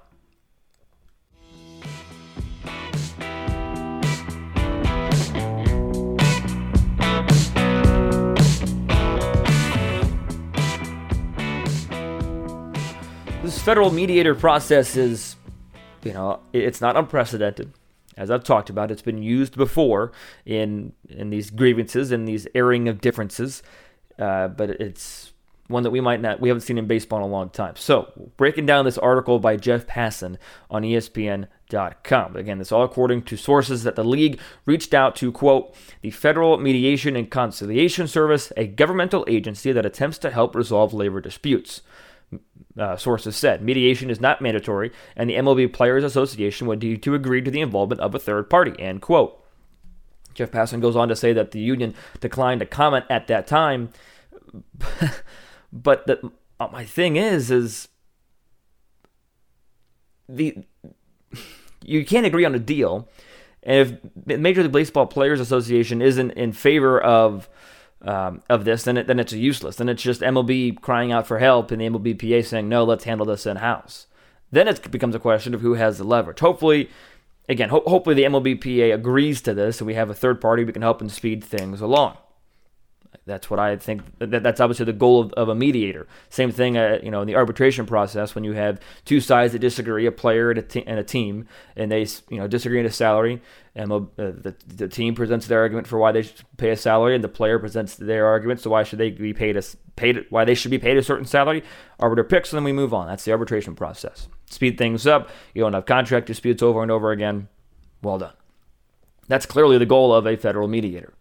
This 13.42 13.60
federal 13.60 13.90
mediator 13.90 14.34
process 14.34 14.96
is, 14.96 15.36
you 16.02 16.14
know, 16.14 16.40
it's 16.52 16.80
not 16.80 16.96
unprecedented. 16.96 17.72
As 18.16 18.30
I've 18.30 18.44
talked 18.44 18.70
about, 18.70 18.90
it's 18.90 19.02
been 19.02 19.22
used 19.22 19.56
before 19.56 20.12
in 20.44 20.92
in 21.08 21.30
these 21.30 21.50
grievances 21.50 22.12
and 22.12 22.26
these 22.28 22.46
airing 22.54 22.88
of 22.88 23.00
differences, 23.00 23.62
uh, 24.18 24.48
but 24.48 24.70
it's 24.70 25.32
one 25.68 25.82
that 25.82 25.90
we 25.90 26.00
might 26.00 26.20
not 26.20 26.40
we 26.40 26.48
haven't 26.48 26.60
seen 26.60 26.78
in 26.78 26.86
baseball 26.86 27.20
in 27.20 27.24
a 27.24 27.28
long 27.28 27.50
time. 27.50 27.74
So, 27.76 28.12
breaking 28.36 28.66
down 28.66 28.84
this 28.84 28.98
article 28.98 29.38
by 29.38 29.56
Jeff 29.56 29.86
Passan 29.86 30.36
on 30.70 30.82
ESPN.com. 30.82 32.36
Again, 32.36 32.58
this 32.58 32.72
all 32.72 32.84
according 32.84 33.22
to 33.22 33.36
sources 33.36 33.82
that 33.84 33.96
the 33.96 34.04
league 34.04 34.38
reached 34.66 34.92
out 34.92 35.16
to 35.16 35.32
quote 35.32 35.74
the 36.02 36.10
Federal 36.10 36.58
Mediation 36.58 37.16
and 37.16 37.30
Conciliation 37.30 38.06
Service, 38.06 38.52
a 38.56 38.66
governmental 38.66 39.24
agency 39.28 39.72
that 39.72 39.86
attempts 39.86 40.18
to 40.18 40.30
help 40.30 40.54
resolve 40.54 40.92
labor 40.92 41.20
disputes. 41.20 41.80
Uh, 42.76 42.96
sources 42.96 43.36
said 43.36 43.62
mediation 43.62 44.10
is 44.10 44.20
not 44.20 44.40
mandatory, 44.40 44.90
and 45.14 45.30
the 45.30 45.34
MLB 45.34 45.72
Players 45.72 46.02
Association 46.02 46.66
would 46.66 46.82
need 46.82 47.04
to 47.04 47.14
agree 47.14 47.40
to 47.40 47.50
the 47.50 47.60
involvement 47.60 48.00
of 48.00 48.14
a 48.14 48.18
third 48.18 48.50
party. 48.50 48.74
End 48.80 49.00
quote. 49.00 49.40
Jeff 50.34 50.50
Passan 50.50 50.80
goes 50.80 50.96
on 50.96 51.08
to 51.08 51.14
say 51.14 51.32
that 51.32 51.52
the 51.52 51.60
union 51.60 51.94
declined 52.18 52.58
to 52.58 52.66
comment 52.66 53.04
at 53.08 53.28
that 53.28 53.46
time. 53.46 53.90
but 55.72 56.06
the, 56.08 56.32
uh, 56.58 56.68
my 56.72 56.84
thing 56.84 57.14
is, 57.14 57.52
is 57.52 57.88
the 60.28 60.58
you 61.84 62.04
can't 62.04 62.26
agree 62.26 62.44
on 62.44 62.54
a 62.54 62.58
deal, 62.58 63.08
and 63.62 64.00
if 64.26 64.38
Major 64.38 64.62
League 64.62 64.72
Baseball 64.72 65.06
Players 65.06 65.40
Association 65.40 66.02
isn't 66.02 66.32
in 66.32 66.52
favor 66.52 67.00
of 67.00 67.48
um, 68.06 68.42
of 68.48 68.64
this, 68.64 68.84
then 68.84 68.96
it, 68.96 69.06
then 69.06 69.18
it's 69.18 69.32
useless. 69.32 69.76
Then 69.76 69.88
it's 69.88 70.02
just 70.02 70.20
MLB 70.20 70.80
crying 70.80 71.12
out 71.12 71.26
for 71.26 71.38
help 71.38 71.70
and 71.70 71.80
the 71.80 71.88
MLBPA 71.88 72.44
saying 72.44 72.68
no, 72.68 72.84
let's 72.84 73.04
handle 73.04 73.26
this 73.26 73.46
in 73.46 73.56
house. 73.56 74.06
Then 74.50 74.68
it 74.68 74.90
becomes 74.90 75.14
a 75.14 75.20
question 75.20 75.54
of 75.54 75.60
who 75.60 75.74
has 75.74 75.98
the 75.98 76.04
leverage. 76.04 76.40
Hopefully, 76.40 76.88
again, 77.48 77.70
ho- 77.70 77.82
hopefully 77.86 78.14
the 78.14 78.24
MLBPA 78.24 78.94
agrees 78.94 79.40
to 79.42 79.54
this, 79.54 79.80
and 79.80 79.86
we 79.86 79.94
have 79.94 80.10
a 80.10 80.14
third 80.14 80.40
party 80.40 80.64
we 80.64 80.72
can 80.72 80.82
help 80.82 81.00
and 81.00 81.10
speed 81.10 81.42
things 81.42 81.80
along. 81.80 82.16
That's 83.26 83.50
what 83.50 83.58
I 83.58 83.76
think. 83.76 84.02
That's 84.18 84.60
obviously 84.60 84.84
the 84.86 84.92
goal 84.92 85.22
of, 85.22 85.32
of 85.32 85.48
a 85.48 85.54
mediator. 85.54 86.06
Same 86.28 86.50
thing, 86.50 86.76
uh, 86.76 86.98
you 87.02 87.10
know, 87.10 87.20
in 87.20 87.26
the 87.26 87.36
arbitration 87.36 87.86
process 87.86 88.34
when 88.34 88.44
you 88.44 88.52
have 88.52 88.80
two 89.04 89.20
sides 89.20 89.52
that 89.52 89.60
disagree, 89.60 90.06
a 90.06 90.12
player 90.12 90.50
and 90.50 90.58
a, 90.58 90.62
te- 90.62 90.84
and 90.86 90.98
a 90.98 91.04
team, 91.04 91.46
and 91.76 91.90
they, 91.90 92.06
you 92.28 92.38
know, 92.38 92.46
disagree 92.46 92.80
on 92.80 92.86
a 92.86 92.90
salary, 92.90 93.40
and 93.74 93.90
uh, 93.90 94.00
the, 94.16 94.54
the 94.66 94.88
team 94.88 95.14
presents 95.14 95.46
their 95.46 95.60
argument 95.60 95.86
for 95.86 95.98
why 95.98 96.12
they 96.12 96.22
should 96.22 96.44
pay 96.56 96.70
a 96.70 96.76
salary, 96.76 97.14
and 97.14 97.24
the 97.24 97.28
player 97.28 97.58
presents 97.58 97.96
their 97.96 98.26
argument, 98.26 98.60
so 98.60 98.70
why 98.70 98.82
should 98.82 98.98
they 98.98 99.10
be 99.10 99.32
paid 99.32 99.56
a 99.56 99.62
paid 99.96 100.26
why 100.30 100.44
they 100.44 100.54
should 100.54 100.70
be 100.70 100.78
paid 100.78 100.96
a 100.96 101.02
certain 101.02 101.26
salary. 101.26 101.62
Arbiter 101.98 102.24
picks, 102.24 102.52
and 102.52 102.58
then 102.58 102.64
we 102.64 102.72
move 102.72 102.92
on. 102.92 103.06
That's 103.06 103.24
the 103.24 103.32
arbitration 103.32 103.74
process. 103.74 104.28
Speed 104.50 104.78
things 104.78 105.06
up. 105.06 105.30
You 105.54 105.62
don't 105.62 105.72
have 105.72 105.86
contract 105.86 106.26
disputes 106.26 106.62
over 106.62 106.82
and 106.82 106.90
over 106.90 107.10
again. 107.10 107.48
Well 108.02 108.18
done. 108.18 108.34
That's 109.28 109.46
clearly 109.46 109.78
the 109.78 109.86
goal 109.86 110.14
of 110.14 110.26
a 110.26 110.36
federal 110.36 110.68
mediator, 110.68 111.14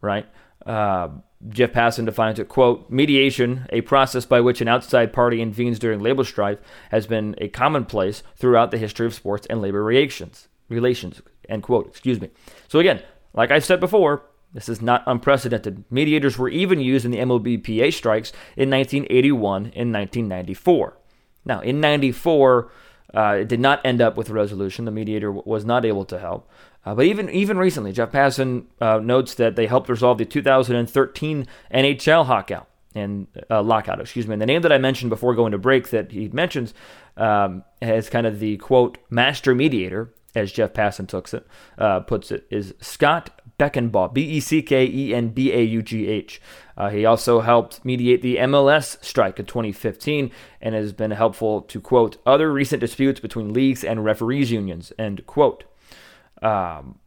right? 0.00 0.26
Uh, 0.66 1.08
Jeff 1.48 1.72
Passan 1.72 2.04
defines 2.04 2.38
it, 2.38 2.48
quote, 2.48 2.90
mediation, 2.90 3.66
a 3.70 3.80
process 3.82 4.26
by 4.26 4.40
which 4.40 4.60
an 4.60 4.68
outside 4.68 5.12
party 5.12 5.40
intervenes 5.40 5.78
during 5.78 6.00
labor 6.00 6.24
strife, 6.24 6.58
has 6.90 7.06
been 7.06 7.36
a 7.38 7.48
commonplace 7.48 8.22
throughout 8.36 8.70
the 8.70 8.78
history 8.78 9.06
of 9.06 9.14
sports 9.14 9.46
and 9.48 9.62
labor 9.62 9.82
relations, 9.84 10.48
relations, 10.68 11.22
end 11.48 11.62
quote, 11.62 11.86
excuse 11.86 12.20
me. 12.20 12.30
So 12.66 12.80
again, 12.80 13.02
like 13.34 13.50
I've 13.52 13.64
said 13.64 13.78
before, 13.78 14.24
this 14.52 14.68
is 14.68 14.82
not 14.82 15.04
unprecedented. 15.06 15.84
Mediators 15.90 16.38
were 16.38 16.48
even 16.48 16.80
used 16.80 17.04
in 17.04 17.10
the 17.10 17.18
MLBPA 17.18 17.92
strikes 17.92 18.32
in 18.56 18.70
1981 18.70 19.72
and 19.76 19.92
1994. 19.92 20.96
Now, 21.44 21.60
in 21.60 21.80
94, 21.80 22.72
uh, 23.14 23.36
it 23.40 23.48
did 23.48 23.60
not 23.60 23.84
end 23.84 24.00
up 24.00 24.16
with 24.16 24.30
a 24.30 24.34
resolution. 24.34 24.84
The 24.84 24.90
mediator 24.90 25.28
w- 25.28 25.42
was 25.46 25.64
not 25.64 25.84
able 25.84 26.04
to 26.06 26.18
help. 26.18 26.50
Uh, 26.88 26.94
but 26.94 27.04
even 27.04 27.28
even 27.28 27.58
recently, 27.58 27.92
Jeff 27.92 28.10
Passan 28.10 28.64
uh, 28.80 28.98
notes 28.98 29.34
that 29.34 29.56
they 29.56 29.66
helped 29.66 29.90
resolve 29.90 30.16
the 30.16 30.24
2013 30.24 31.46
NHL 31.70 32.26
lockout 32.26 32.66
and 32.94 33.26
uh, 33.50 33.62
lockout. 33.62 34.00
Excuse 34.00 34.26
me. 34.26 34.32
And 34.32 34.40
the 34.40 34.46
name 34.46 34.62
that 34.62 34.72
I 34.72 34.78
mentioned 34.78 35.10
before 35.10 35.34
going 35.34 35.52
to 35.52 35.58
break 35.58 35.90
that 35.90 36.10
he 36.10 36.28
mentions 36.28 36.72
um, 37.18 37.62
as 37.82 38.08
kind 38.08 38.26
of 38.26 38.40
the 38.40 38.56
quote 38.56 38.96
master 39.10 39.54
mediator, 39.54 40.14
as 40.34 40.50
Jeff 40.50 40.72
Passan 40.72 41.34
it, 41.34 41.46
uh, 41.76 42.00
puts 42.00 42.30
it, 42.30 42.46
is 42.48 42.72
Scott 42.80 43.38
Beckenbaugh, 43.58 44.14
B 44.14 44.22
E 44.22 44.40
C 44.40 44.62
K 44.62 44.86
E 44.86 45.14
N 45.14 45.28
B 45.28 45.52
A 45.52 45.62
U 45.62 45.82
G 45.82 46.06
H. 46.06 46.40
Uh, 46.74 46.88
he 46.88 47.04
also 47.04 47.42
helped 47.42 47.84
mediate 47.84 48.22
the 48.22 48.36
MLS 48.36 49.04
strike 49.04 49.38
in 49.38 49.44
2015 49.44 50.30
and 50.62 50.74
has 50.74 50.94
been 50.94 51.10
helpful 51.10 51.60
to 51.60 51.82
quote 51.82 52.16
other 52.24 52.50
recent 52.50 52.80
disputes 52.80 53.20
between 53.20 53.52
leagues 53.52 53.84
and 53.84 54.06
referees 54.06 54.50
unions. 54.50 54.90
End 54.98 55.26
quote. 55.26 55.64
Um, 56.42 56.98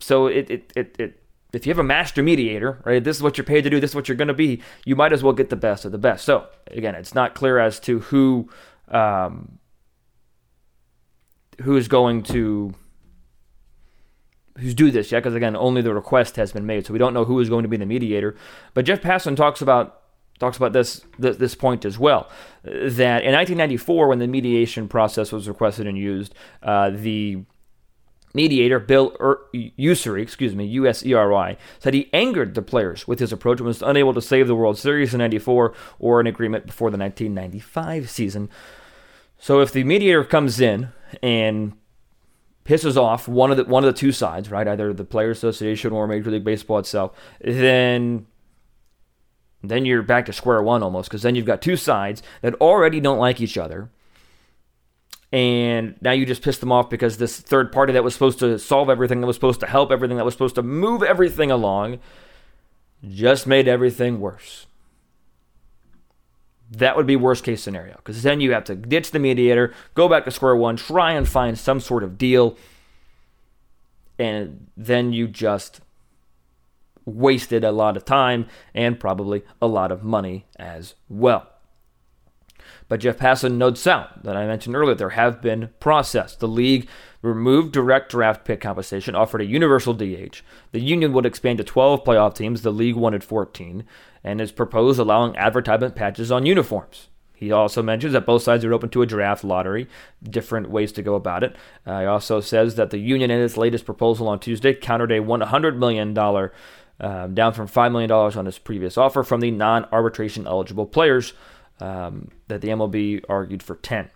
so 0.00 0.26
it, 0.26 0.50
it, 0.50 0.72
it, 0.76 0.96
it, 0.98 1.22
if 1.52 1.66
you 1.66 1.70
have 1.70 1.78
a 1.78 1.84
master 1.84 2.22
mediator, 2.22 2.80
right, 2.84 3.02
this 3.02 3.16
is 3.16 3.22
what 3.22 3.36
you're 3.36 3.44
paid 3.44 3.62
to 3.62 3.70
do, 3.70 3.80
this 3.80 3.90
is 3.90 3.94
what 3.94 4.08
you're 4.08 4.16
going 4.16 4.28
to 4.28 4.34
be, 4.34 4.62
you 4.84 4.96
might 4.96 5.12
as 5.12 5.22
well 5.22 5.32
get 5.32 5.50
the 5.50 5.56
best 5.56 5.84
of 5.84 5.92
the 5.92 5.98
best. 5.98 6.24
So 6.24 6.46
again, 6.70 6.94
it's 6.94 7.14
not 7.14 7.34
clear 7.34 7.58
as 7.58 7.80
to 7.80 8.00
who, 8.00 8.48
um, 8.88 9.58
who 11.62 11.76
is 11.76 11.88
going 11.88 12.22
to 12.24 12.74
who's 14.58 14.74
do 14.74 14.90
this 14.90 15.10
yet 15.12 15.20
because 15.20 15.34
again 15.34 15.56
only 15.56 15.80
the 15.80 15.94
request 15.94 16.36
has 16.36 16.52
been 16.52 16.66
made 16.66 16.84
so 16.84 16.92
we 16.92 16.98
don't 16.98 17.14
know 17.14 17.24
who 17.24 17.40
is 17.40 17.48
going 17.48 17.62
to 17.62 17.68
be 17.68 17.76
the 17.76 17.86
mediator 17.86 18.36
but 18.74 18.84
jeff 18.84 19.00
passan 19.00 19.36
talks 19.36 19.62
about 19.62 20.00
talks 20.38 20.56
about 20.56 20.72
this, 20.72 21.02
this, 21.18 21.36
this 21.36 21.54
point 21.54 21.84
as 21.84 21.98
well 21.98 22.28
that 22.64 23.22
in 23.22 23.32
1994 23.32 24.08
when 24.08 24.18
the 24.18 24.26
mediation 24.26 24.88
process 24.88 25.32
was 25.32 25.46
requested 25.46 25.86
and 25.86 25.98
used 25.98 26.34
uh, 26.62 26.90
the 26.90 27.44
mediator 28.34 28.78
Bill 28.78 29.16
er- 29.20 29.40
Usery, 29.52 30.22
excuse 30.22 30.54
me, 30.54 30.64
U-S-E-R-Y, 30.66 31.56
said 31.78 31.94
he 31.94 32.10
angered 32.12 32.54
the 32.54 32.62
players 32.62 33.06
with 33.08 33.18
his 33.18 33.32
approach 33.32 33.58
and 33.58 33.66
was 33.66 33.82
unable 33.82 34.14
to 34.14 34.22
save 34.22 34.46
the 34.46 34.54
World 34.54 34.78
Series 34.78 35.14
in 35.14 35.18
'94 35.18 35.74
or 35.98 36.20
an 36.20 36.26
agreement 36.26 36.66
before 36.66 36.90
the 36.90 36.98
1995 36.98 38.08
season. 38.08 38.48
So 39.38 39.60
if 39.60 39.72
the 39.72 39.84
mediator 39.84 40.24
comes 40.24 40.60
in 40.60 40.90
and 41.22 41.72
pisses 42.64 42.96
off 42.96 43.26
one 43.26 43.50
of 43.50 43.56
the 43.56 43.64
one 43.64 43.84
of 43.84 43.92
the 43.92 43.98
two 43.98 44.12
sides, 44.12 44.50
right, 44.50 44.68
either 44.68 44.92
the 44.92 45.04
Players 45.04 45.38
Association 45.38 45.92
or 45.92 46.06
Major 46.06 46.30
League 46.30 46.44
Baseball 46.44 46.78
itself, 46.78 47.16
then 47.40 48.26
then 49.62 49.84
you're 49.84 50.02
back 50.02 50.26
to 50.26 50.32
square 50.32 50.62
one 50.62 50.82
almost 50.82 51.08
because 51.10 51.22
then 51.22 51.34
you've 51.34 51.46
got 51.46 51.60
two 51.60 51.76
sides 51.76 52.22
that 52.42 52.54
already 52.54 53.00
don't 53.00 53.18
like 53.18 53.40
each 53.40 53.58
other 53.58 53.90
and 55.32 55.94
now 56.00 56.10
you 56.12 56.26
just 56.26 56.42
pissed 56.42 56.60
them 56.60 56.72
off 56.72 56.90
because 56.90 57.18
this 57.18 57.38
third 57.38 57.70
party 57.70 57.92
that 57.92 58.02
was 58.02 58.14
supposed 58.14 58.40
to 58.40 58.58
solve 58.58 58.90
everything, 58.90 59.20
that 59.20 59.26
was 59.26 59.36
supposed 59.36 59.60
to 59.60 59.66
help 59.66 59.90
everything, 59.92 60.16
that 60.16 60.24
was 60.24 60.34
supposed 60.34 60.56
to 60.56 60.62
move 60.62 61.02
everything 61.02 61.50
along, 61.50 62.00
just 63.08 63.46
made 63.46 63.68
everything 63.68 64.20
worse. 64.20 64.66
That 66.72 66.96
would 66.96 67.06
be 67.06 67.16
worst 67.16 67.44
case 67.44 67.62
scenario 67.62 67.96
because 67.96 68.22
then 68.22 68.40
you 68.40 68.52
have 68.52 68.64
to 68.64 68.74
ditch 68.74 69.10
the 69.12 69.18
mediator, 69.18 69.72
go 69.94 70.08
back 70.08 70.24
to 70.24 70.30
square 70.30 70.56
one, 70.56 70.76
try 70.76 71.12
and 71.12 71.28
find 71.28 71.58
some 71.58 71.80
sort 71.80 72.02
of 72.02 72.18
deal, 72.18 72.56
and 74.18 74.66
then 74.76 75.12
you 75.12 75.28
just 75.28 75.80
wasted 77.04 77.64
a 77.64 77.72
lot 77.72 77.96
of 77.96 78.04
time 78.04 78.46
and 78.74 79.00
probably 79.00 79.42
a 79.62 79.66
lot 79.66 79.90
of 79.90 80.02
money 80.04 80.46
as 80.56 80.94
well. 81.08 81.48
But 82.90 82.98
Jeff 82.98 83.18
Passan 83.18 83.52
notes 83.52 83.86
out 83.86 84.24
that 84.24 84.36
I 84.36 84.48
mentioned 84.48 84.74
earlier 84.74 84.96
there 84.96 85.10
have 85.10 85.40
been 85.40 85.70
process. 85.78 86.34
The 86.34 86.48
league 86.48 86.88
removed 87.22 87.72
direct 87.72 88.10
draft 88.10 88.44
pick 88.44 88.62
compensation, 88.62 89.14
offered 89.14 89.40
a 89.40 89.46
universal 89.46 89.94
DH. 89.94 90.42
The 90.72 90.80
union 90.80 91.12
would 91.12 91.24
expand 91.24 91.58
to 91.58 91.64
12 91.64 92.02
playoff 92.02 92.34
teams. 92.34 92.62
The 92.62 92.72
league 92.72 92.96
wanted 92.96 93.22
14, 93.22 93.84
and 94.24 94.40
has 94.40 94.50
proposed 94.50 94.98
allowing 94.98 95.36
advertisement 95.36 95.94
patches 95.94 96.32
on 96.32 96.46
uniforms. 96.46 97.06
He 97.32 97.52
also 97.52 97.80
mentions 97.80 98.12
that 98.12 98.26
both 98.26 98.42
sides 98.42 98.64
are 98.64 98.72
open 98.74 98.90
to 98.90 99.02
a 99.02 99.06
draft 99.06 99.44
lottery, 99.44 99.86
different 100.24 100.68
ways 100.68 100.90
to 100.92 101.02
go 101.02 101.14
about 101.14 101.44
it. 101.44 101.54
Uh, 101.86 102.00
he 102.00 102.06
also 102.06 102.40
says 102.40 102.74
that 102.74 102.90
the 102.90 102.98
union, 102.98 103.30
in 103.30 103.40
its 103.40 103.56
latest 103.56 103.84
proposal 103.84 104.26
on 104.26 104.40
Tuesday, 104.40 104.74
countered 104.74 105.12
a 105.12 105.20
$100 105.20 105.76
million, 105.76 106.18
uh, 106.18 107.26
down 107.28 107.52
from 107.52 107.68
$5 107.68 107.92
million 107.92 108.10
on 108.10 108.46
its 108.48 108.58
previous 108.58 108.98
offer 108.98 109.22
from 109.22 109.40
the 109.40 109.52
non 109.52 109.84
arbitration 109.92 110.48
eligible 110.48 110.86
players 110.86 111.34
um, 111.80 112.28
that 112.48 112.60
the 112.60 112.68
MLB 112.68 113.24
argued 113.28 113.62
for 113.62 113.76
10. 113.76 114.10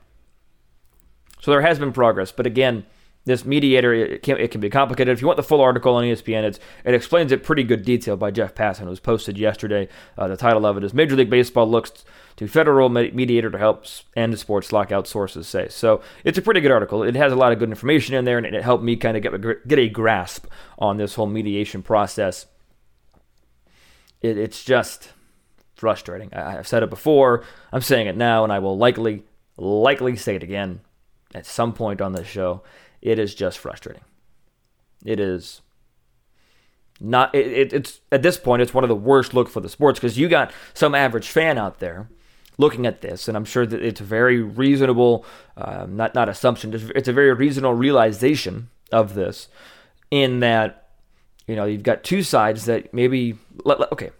So 1.40 1.50
there 1.50 1.62
has 1.62 1.78
been 1.78 1.92
progress, 1.92 2.32
but 2.32 2.46
again, 2.46 2.86
this 3.26 3.44
mediator 3.44 3.92
it 3.94 4.22
can, 4.22 4.38
it 4.38 4.50
can 4.50 4.60
be 4.60 4.68
complicated. 4.68 5.12
If 5.12 5.20
you 5.22 5.26
want 5.26 5.38
the 5.38 5.42
full 5.42 5.60
article 5.60 5.94
on 5.94 6.04
ESPN, 6.04 6.44
it 6.44 6.94
explains 6.94 7.32
it 7.32 7.42
pretty 7.42 7.62
good 7.62 7.84
detail 7.84 8.16
by 8.16 8.30
Jeff 8.30 8.54
Passan. 8.54 8.82
It 8.82 8.90
was 8.90 9.00
posted 9.00 9.38
yesterday. 9.38 9.88
Uh, 10.18 10.28
the 10.28 10.36
title 10.36 10.66
of 10.66 10.76
it 10.76 10.84
is 10.84 10.92
Major 10.92 11.16
League 11.16 11.30
Baseball 11.30 11.68
looks 11.68 12.04
to 12.36 12.48
federal 12.48 12.88
mediator 12.88 13.50
to 13.50 13.58
help 13.58 13.86
end 14.14 14.38
sports 14.38 14.72
lockout. 14.72 15.06
Sources 15.06 15.48
say 15.48 15.68
so. 15.68 16.02
It's 16.24 16.36
a 16.36 16.42
pretty 16.42 16.60
good 16.60 16.70
article. 16.70 17.02
It 17.02 17.14
has 17.14 17.32
a 17.32 17.36
lot 17.36 17.52
of 17.52 17.58
good 17.58 17.70
information 17.70 18.14
in 18.14 18.24
there, 18.24 18.36
and 18.36 18.46
it 18.46 18.62
helped 18.62 18.84
me 18.84 18.96
kind 18.96 19.16
of 19.16 19.22
get 19.22 19.66
get 19.66 19.78
a 19.78 19.88
grasp 19.88 20.46
on 20.78 20.98
this 20.98 21.14
whole 21.14 21.26
mediation 21.26 21.82
process. 21.82 22.46
It, 24.20 24.36
it's 24.36 24.64
just 24.64 25.10
frustrating. 25.74 26.32
I, 26.32 26.52
have 26.52 26.68
said 26.68 26.82
it 26.82 26.90
before, 26.90 27.44
I'm 27.72 27.82
saying 27.82 28.06
it 28.06 28.16
now, 28.16 28.44
and 28.44 28.52
I 28.52 28.58
will 28.58 28.76
likely 28.76 29.24
likely 29.56 30.16
say 30.16 30.36
it 30.36 30.42
again 30.42 30.80
at 31.34 31.46
some 31.46 31.72
point 31.72 32.00
on 32.00 32.12
this 32.12 32.26
show. 32.26 32.62
It 33.00 33.18
is 33.18 33.34
just 33.34 33.58
frustrating. 33.58 34.02
It 35.04 35.20
is 35.20 35.60
not. 37.00 37.34
It, 37.34 37.46
it, 37.46 37.72
it's 37.72 38.00
at 38.10 38.22
this 38.22 38.38
point, 38.38 38.62
it's 38.62 38.74
one 38.74 38.84
of 38.84 38.88
the 38.88 38.94
worst 38.94 39.34
look 39.34 39.48
for 39.48 39.60
the 39.60 39.68
sports 39.68 39.98
because 39.98 40.18
you 40.18 40.28
got 40.28 40.52
some 40.72 40.94
average 40.94 41.28
fan 41.28 41.58
out 41.58 41.80
there 41.80 42.08
looking 42.56 42.86
at 42.86 43.00
this, 43.00 43.28
and 43.28 43.36
I'm 43.36 43.44
sure 43.44 43.66
that 43.66 43.82
it's 43.82 44.00
a 44.00 44.04
very 44.04 44.40
reasonable, 44.40 45.24
um, 45.56 45.96
not 45.96 46.14
not 46.14 46.28
assumption, 46.28 46.72
it's 46.94 47.08
a 47.08 47.12
very 47.12 47.32
reasonable 47.32 47.74
realization 47.74 48.70
of 48.92 49.14
this, 49.14 49.48
in 50.10 50.40
that 50.40 50.88
you 51.46 51.56
know 51.56 51.64
you've 51.64 51.82
got 51.82 52.04
two 52.04 52.22
sides 52.22 52.66
that 52.66 52.94
maybe. 52.94 53.38
Okay, 53.66 54.10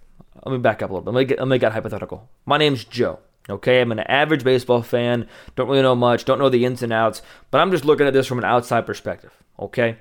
let 0.45 0.53
me 0.53 0.59
back 0.59 0.83
up 0.83 0.91
a 0.91 0.93
little 0.93 1.05
bit. 1.05 1.15
Let 1.15 1.21
me 1.21 1.25
get, 1.27 1.39
let 1.39 1.49
me 1.49 1.59
get 1.59 1.73
hypothetical. 1.73 2.29
My 2.45 2.59
name's 2.59 2.85
Joe. 2.85 3.21
Okay, 3.49 3.81
I'm 3.81 3.93
an 3.93 4.01
average 4.01 4.43
baseball 4.43 4.83
fan. 4.83 5.29
Don't 5.55 5.69
really 5.69 5.83
know 5.83 5.95
much. 5.95 6.25
Don't 6.25 6.39
know 6.39 6.49
the 6.49 6.65
ins 6.65 6.83
and 6.83 6.93
outs. 6.93 7.21
But 7.51 7.61
I'm 7.61 7.71
just 7.71 7.85
looking 7.85 8.07
at 8.07 8.15
this 8.15 8.27
from 8.27 8.39
an 8.39 8.45
outside 8.45 8.87
perspective. 8.87 9.33
Okay, 9.59 9.99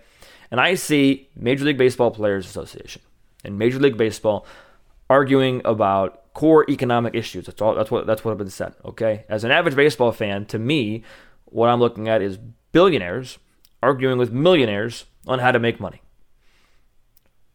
and 0.50 0.62
I 0.62 0.76
see 0.76 1.30
Major 1.36 1.66
League 1.66 1.78
Baseball 1.78 2.12
Players 2.12 2.46
Association 2.46 3.02
and 3.44 3.60
Major 3.60 3.80
League 3.80 3.98
Baseball 3.98 4.46
arguing 5.10 5.62
about 5.66 6.34
core 6.34 6.66
economic 6.70 7.16
issues. 7.16 7.46
That's 7.46 7.62
all. 7.62 7.76
That's 7.76 7.92
what. 7.92 8.08
That's 8.08 8.24
what 8.24 8.32
I've 8.32 8.38
been 8.38 8.50
said. 8.50 8.76
Okay. 8.86 9.26
As 9.28 9.44
an 9.44 9.52
average 9.52 9.76
baseball 9.76 10.14
fan, 10.14 10.46
to 10.46 10.58
me, 10.58 11.04
what 11.46 11.70
I'm 11.70 11.82
looking 11.82 12.08
at 12.08 12.22
is 12.22 12.38
billionaires 12.72 13.38
arguing 13.84 14.18
with 14.18 14.32
millionaires 14.32 15.06
on 15.28 15.40
how 15.40 15.52
to 15.52 15.60
make 15.60 15.80
money. 15.80 16.02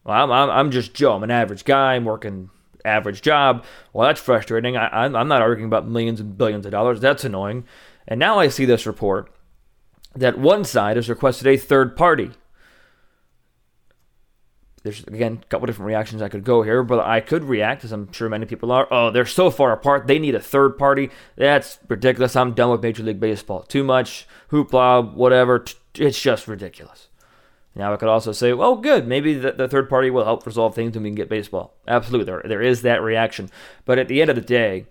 Well, 0.05 0.23
I'm, 0.23 0.31
I'm, 0.31 0.51
I'm 0.51 0.71
just 0.71 0.95
Joe. 0.95 1.15
I'm 1.15 1.23
an 1.23 1.31
average 1.31 1.65
guy. 1.65 1.95
I'm 1.95 2.05
working 2.05 2.51
average 2.89 3.23
job. 3.23 3.65
Well, 3.93 4.09
that's 4.09 4.21
frustrating. 4.21 4.77
I, 4.77 5.05
I'm, 5.05 5.15
I'm 5.15 5.29
not 5.29 5.43
arguing 5.43 5.69
about 5.69 5.89
millions 5.89 6.21
and 6.21 6.37
billions 6.37 6.67
of 6.67 6.73
dollars. 6.73 7.01
That's 7.01 7.25
annoying. 7.25 7.65
And 8.07 8.19
now 8.19 8.39
I 8.39 8.49
see 8.49 8.65
this 8.65 8.87
report 8.87 9.31
that 10.15 10.39
one 10.39 10.65
side 10.65 10.97
has 10.97 11.09
requested 11.09 11.47
a 11.47 11.57
third 11.57 11.97
party 11.97 12.33
there's 14.83 15.05
again 15.05 15.41
a 15.43 15.47
couple 15.47 15.67
different 15.67 15.87
reactions 15.87 16.23
I 16.23 16.29
could 16.29 16.45
go 16.45 16.63
here, 16.63 16.83
but 16.83 17.05
I 17.05 17.21
could 17.21 17.45
react 17.45 17.85
as 17.85 17.93
I'm 17.93 18.11
sure 18.13 18.29
many 18.29 18.47
people 18.47 18.73
are. 18.73 18.89
Oh, 18.91 19.11
they're 19.11 19.27
so 19.27 19.51
far 19.51 19.73
apart. 19.73 20.07
They 20.07 20.19
need 20.19 20.35
a 20.35 20.41
third 20.41 20.79
party. 20.79 21.11
That's 21.37 21.79
ridiculous. 21.89 22.37
I'm 22.37 22.55
done 22.55 22.71
with 22.71 22.83
Major 22.83 23.03
League 23.03 23.21
Baseball. 23.21 23.63
Too 23.63 23.85
much 23.85 24.27
hoopla, 24.51 25.15
whatever. 25.15 25.65
It's 25.95 26.21
just 26.21 26.49
ridiculous. 26.49 27.08
Now 27.75 27.93
I 27.93 27.97
could 27.97 28.09
also 28.09 28.33
say, 28.33 28.53
well, 28.53 28.77
good. 28.77 29.07
Maybe 29.07 29.35
the, 29.35 29.53
the 29.53 29.69
third 29.69 29.89
party 29.89 30.11
will 30.11 30.25
help 30.25 30.45
resolve 30.47 30.75
things 30.75 30.97
and 30.97 31.05
we 31.05 31.11
can 31.11 31.17
get 31.17 31.29
baseball. 31.29 31.75
Absolutely, 31.87 32.25
there 32.25 32.43
there 32.45 32.63
is 32.63 32.83
that 32.83 33.03
reaction. 33.03 33.51
But 33.85 33.99
at 33.99 34.09
the 34.09 34.21
end 34.21 34.31
of 34.31 34.37
the 34.37 34.43
day, 34.43 34.87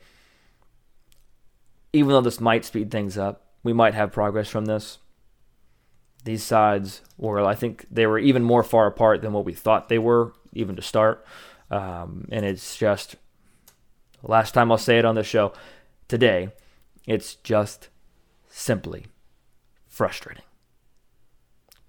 even 1.91 2.10
though 2.10 2.22
this 2.22 2.39
might 2.39 2.65
speed 2.65 2.91
things 2.91 3.17
up, 3.17 3.46
we 3.63 3.74
might 3.74 3.93
have 3.93 4.12
progress 4.12 4.50
from 4.50 4.65
this 4.65 5.00
these 6.27 6.43
sides 6.43 7.01
were, 7.17 7.43
I 7.43 7.55
think, 7.55 7.86
they 7.89 8.05
were 8.05 8.19
even 8.19 8.43
more 8.43 8.62
far 8.62 8.86
apart 8.86 9.22
than 9.22 9.31
what 9.31 9.46
we 9.46 9.53
thought 9.53 9.88
they 9.88 9.98
were, 9.98 10.34
even 10.53 10.75
to 10.75 10.81
start. 10.81 11.25
Um, 11.72 12.27
and 12.31 12.46
it's 12.46 12.75
just, 12.75 13.15
last 14.22 14.53
time 14.53 14.69
I'll 14.69 14.77
say 14.77 15.00
it 15.00 15.05
on 15.05 15.15
the 15.15 15.24
show 15.24 15.53
today, 16.10 16.50
it's 17.07 17.36
just 17.36 17.88
simply 18.50 19.07
frustrating. 19.88 20.43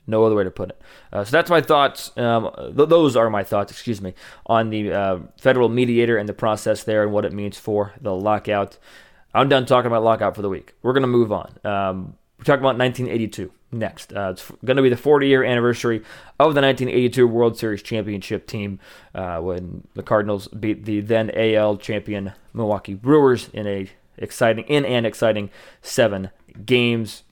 No 0.09 0.25
other 0.25 0.35
way 0.35 0.43
to 0.43 0.51
put 0.51 0.71
it. 0.71 0.81
Uh, 1.13 1.23
so 1.23 1.31
that's 1.31 1.51
my 1.51 1.61
thoughts. 1.61 2.17
Um, 2.17 2.51
th- 2.75 2.89
those 2.89 3.15
are 3.15 3.29
my 3.29 3.45
thoughts, 3.45 3.71
excuse 3.71 4.01
me, 4.01 4.15
on 4.47 4.71
the 4.71 4.91
uh, 4.91 5.19
federal 5.39 5.69
mediator 5.69 6.17
and 6.17 6.29
the 6.29 6.33
process 6.33 6.83
there 6.83 7.03
and 7.03 7.13
what 7.13 7.27
it 7.27 7.33
means 7.33 7.59
for 7.59 7.93
the 8.01 8.15
lockout. 8.15 8.79
I'm 9.35 9.51
done 9.51 9.67
talking 9.67 9.87
about 9.87 10.03
lockout 10.03 10.35
for 10.35 10.43
the 10.43 10.49
week. 10.49 10.73
We're 10.83 10.95
going 10.95 11.03
to 11.03 11.09
move 11.09 11.31
on. 11.31 11.53
Um, 11.63 12.17
we're 12.39 12.45
talking 12.45 12.61
about 12.61 12.79
1982 12.79 13.53
next. 13.71 14.13
Uh, 14.15 14.31
it's 14.31 14.51
going 14.65 14.77
to 14.79 14.83
be 14.83 14.89
the 14.89 14.97
40 14.97 15.27
year 15.27 15.45
anniversary 15.45 15.99
of 16.39 16.55
the 16.55 16.63
1982 16.63 17.27
World 17.27 17.59
Series 17.59 17.83
championship 17.83 18.47
team 18.47 18.81
uh, 19.15 19.41
when 19.41 19.87
the 19.95 20.03
Cardinals 20.03 20.49
beat 20.49 20.85
the 20.87 21.01
then 21.01 21.31
AL 21.35 21.77
champion 21.77 22.33
Milwaukee 22.55 22.95
Brewers 22.95 23.51
in 23.53 23.67
a 23.67 23.91
exciting 24.17 24.65
in 24.65 24.85
an 24.85 25.05
exciting 25.05 25.51
seven 25.83 26.31
games. 26.65 27.25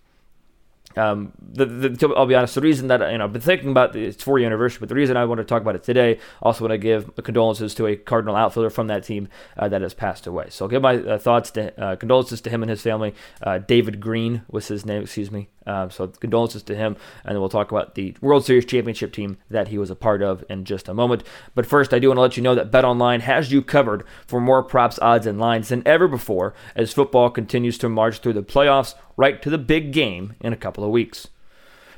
Um, 0.97 1.33
the, 1.41 1.67
the, 1.67 2.15
I'll 2.17 2.27
be 2.27 2.35
honest, 2.35 2.55
the 2.55 2.61
reason 2.61 2.89
that 2.89 3.01
you 3.11 3.19
know, 3.19 3.25
I've 3.25 3.33
been 3.33 3.43
thinking 3.43 3.71
about 3.71 3.93
the, 3.93 4.05
its 4.05 4.23
40th 4.23 4.47
anniversary, 4.47 4.81
but 4.81 4.89
the 4.89 4.95
reason 4.95 5.17
I 5.17 5.25
want 5.25 5.39
to 5.39 5.45
talk 5.45 5.63
about 5.63 5.77
it 5.77 5.83
today, 5.83 6.19
also 6.43 6.65
want 6.65 6.73
to 6.73 6.79
give 6.79 7.15
condolences 7.23 7.75
to 7.75 7.87
a 7.87 7.97
Cardinal 7.97 8.37
outfielder 8.37 8.71
from 8.71 8.87
that 8.89 9.05
team 9.05 9.29
uh, 9.57 9.69
that 9.69 9.83
has 9.83 9.95
passed 9.95 10.27
away. 10.27 10.47
So 10.51 10.65
I'll 10.65 10.71
give 10.71 10.83
my 10.83 10.97
uh, 10.97 11.19
thoughts 11.19 11.51
to 11.53 11.81
uh, 11.81 11.97
condolences 11.97 12.41
to 12.43 12.51
him 12.51 12.63
and 12.63 12.71
his 12.71 12.83
family. 12.83 13.15
Uh, 13.43 13.59
David 13.59 14.01
Green 14.01 14.43
was 14.51 14.69
his 14.69 14.87
name, 14.87 15.03
excuse 15.03 15.31
me. 15.31 15.49
Um, 15.67 15.91
so 15.91 16.07
condolences 16.07 16.63
to 16.65 16.77
him, 16.77 16.97
and 17.25 17.35
then 17.35 17.41
we'll 17.41 17.49
talk 17.49 17.71
about 17.71 17.95
the 17.95 18.15
World 18.21 18.45
Series 18.45 18.65
championship 18.65 19.13
team 19.13 19.39
that 19.51 19.69
he 19.69 19.79
was 19.79 19.91
a 19.91 19.97
part 19.97 20.23
of 20.23 20.45
in 20.49 20.65
just 20.65 20.89
a 20.89 20.95
moment. 20.95 21.25
But 21.55 21.67
first, 21.67 21.93
I 21.93 21.99
do 21.99 22.09
want 22.09 22.19
to 22.19 22.23
let 22.23 22.37
you 22.37 22.43
know 22.43 22.55
that 22.55 22.71
BetOnline 22.71 23.21
has 23.21 23.53
you 23.53 23.63
covered 23.63 24.05
for 24.27 24.41
more 24.41 24.63
props, 24.63 24.99
odds, 25.01 25.27
and 25.27 25.39
lines 25.39 25.69
than 25.69 25.83
ever 25.87 26.09
before 26.09 26.55
as 26.75 26.93
football 26.93 27.31
continues 27.31 27.79
to 27.79 27.89
march 27.89 28.19
through 28.19 28.35
the 28.35 28.43
playoffs 28.43 28.95
right 29.17 29.41
to 29.43 29.51
the 29.51 29.59
big 29.59 29.93
game 29.93 30.35
in 30.41 30.53
a 30.53 30.57
couple 30.57 30.85
of 30.85 30.91
weeks. 30.91 31.29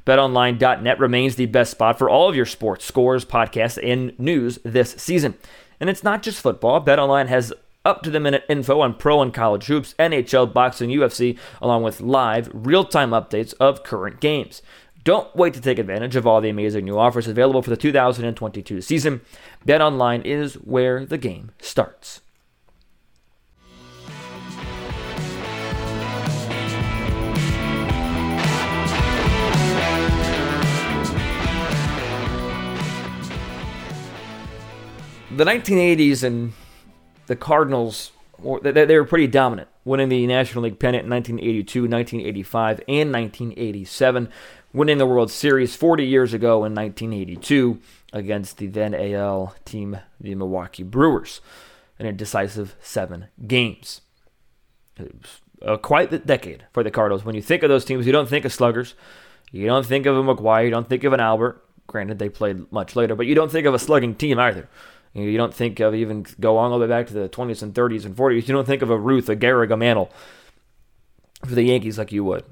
BetOnline.net 0.07 0.99
remains 0.99 1.37
the 1.37 1.47
best 1.47 1.73
spot 1.73 1.99
for 1.99 2.09
all 2.09 2.31
of 2.31 2.37
your 2.37 2.47
sports, 2.47 2.87
scores, 2.87 3.27
podcasts, 3.27 3.79
and 3.83 4.19
news 4.19 4.59
this 4.65 4.93
season. 4.93 5.35
And 5.81 5.91
it's 5.91 6.03
not 6.03 6.23
just 6.23 6.41
football. 6.41 6.83
BetOnline 6.83 7.27
has 7.27 7.53
up 7.89 8.03
to 8.03 8.11
the 8.11 8.21
minute 8.21 8.45
info 8.51 8.81
on 8.83 8.93
pro 8.93 9.23
and 9.23 9.33
college 9.33 9.65
hoops, 9.65 9.95
NHL, 9.99 10.53
boxing, 10.53 10.91
UFC, 10.91 11.39
along 11.63 11.83
with 11.83 12.03
live, 12.03 12.51
real 12.53 12.85
time 12.85 13.11
updates 13.11 13.55
of 13.59 13.83
current 13.83 14.21
games. 14.21 14.61
Don't 15.05 15.35
wait 15.35 15.55
to 15.55 15.61
take 15.61 15.79
advantage 15.79 16.15
of 16.15 16.27
all 16.27 16.43
the 16.43 16.51
amazing 16.51 16.85
new 16.85 16.99
offers 16.99 17.27
available 17.27 17.63
for 17.63 17.71
the 17.71 17.79
2022 17.79 18.83
season. 18.83 19.23
BetOnline 19.67 20.23
is 20.27 20.55
where 20.57 21.07
the 21.07 21.17
game 21.17 21.53
starts. 21.63 22.21
The 35.35 35.45
1980s 35.45 36.25
and 36.25 36.53
the 37.29 37.37
Cardinals 37.37 38.11
they 38.63 38.97
were 38.97 39.05
pretty 39.05 39.27
dominant, 39.27 39.69
winning 39.85 40.09
the 40.09 40.25
National 40.27 40.63
League 40.63 40.79
pennant 40.79 41.05
in 41.05 41.11
1982, 41.11 41.83
1985, 41.83 42.81
and 42.87 43.13
1987, 43.13 44.29
winning 44.73 44.99
the 44.99 45.07
World 45.07 45.31
Series 45.31 45.75
40 45.75 46.07
years 46.07 46.33
ago 46.33 46.65
in 46.65 46.73
1982 46.73 47.81
against 48.13 48.59
the 48.59 48.69
then 48.69 48.95
AL 48.95 49.57
team, 49.65 49.99
the 50.21 50.37
Milwaukee 50.37 50.85
Brewers, 50.85 51.41
in 51.99 52.07
a 52.07 52.13
decisive 52.13 52.77
seven 52.81 53.27
games. 53.47 54.03
It 54.97 55.13
was 55.61 55.81
quite 55.83 56.11
the 56.11 56.21
decade 56.21 56.65
for 56.73 56.85
the 56.85 56.93
Cardinals. 56.93 57.25
When 57.25 57.35
you 57.35 57.43
think 57.43 57.65
of 57.65 57.69
those 57.69 57.85
teams, 57.85 58.07
you 58.07 58.13
don't 58.13 58.29
think 58.29 58.45
of 58.45 58.53
sluggers, 58.53 58.95
you 59.51 59.67
don't 59.67 59.85
think 59.85 60.07
of 60.07 60.17
a 60.17 60.23
McGwire, 60.23 60.65
you 60.65 60.71
don't 60.71 60.89
think 60.89 61.03
of 61.03 61.13
an 61.13 61.21
Albert. 61.21 61.65
Granted, 61.89 62.21
they 62.21 62.29
played 62.29 62.71
much 62.71 62.95
later, 62.95 63.17
but 63.17 63.27
you 63.27 63.35
don't 63.35 63.51
think 63.51 63.67
of 63.67 63.75
a 63.75 63.81
slugging 63.81 64.15
team 64.15 64.39
either. 64.39 64.69
You, 65.15 65.37
don't 65.37 65.55
think 65.55 65.81
of 65.81 65.95
even 65.95 66.27
go 66.39 66.59
all 66.59 66.71
the 66.71 66.79
way 66.79 66.87
back 66.87 67.07
to 67.09 67.15
the 67.15 67.29
20s 67.29 67.63
and 67.63 67.75
30s 67.75 68.05
and 68.05 68.15
40s. 68.15 68.47
You 68.47 68.55
don't 68.55 68.67
think 68.67 68.83
of 68.83 68.91
a 68.91 68.99
Ruth, 68.99 69.29
a 69.29 69.37
Gehrig, 69.37 69.73
a 69.73 69.77
Mantle 69.77 70.13
for 71.45 71.55
the 71.55 71.63
Yankees 71.63 71.99
like 71.99 72.13
you 72.13 72.25
would, 72.25 72.45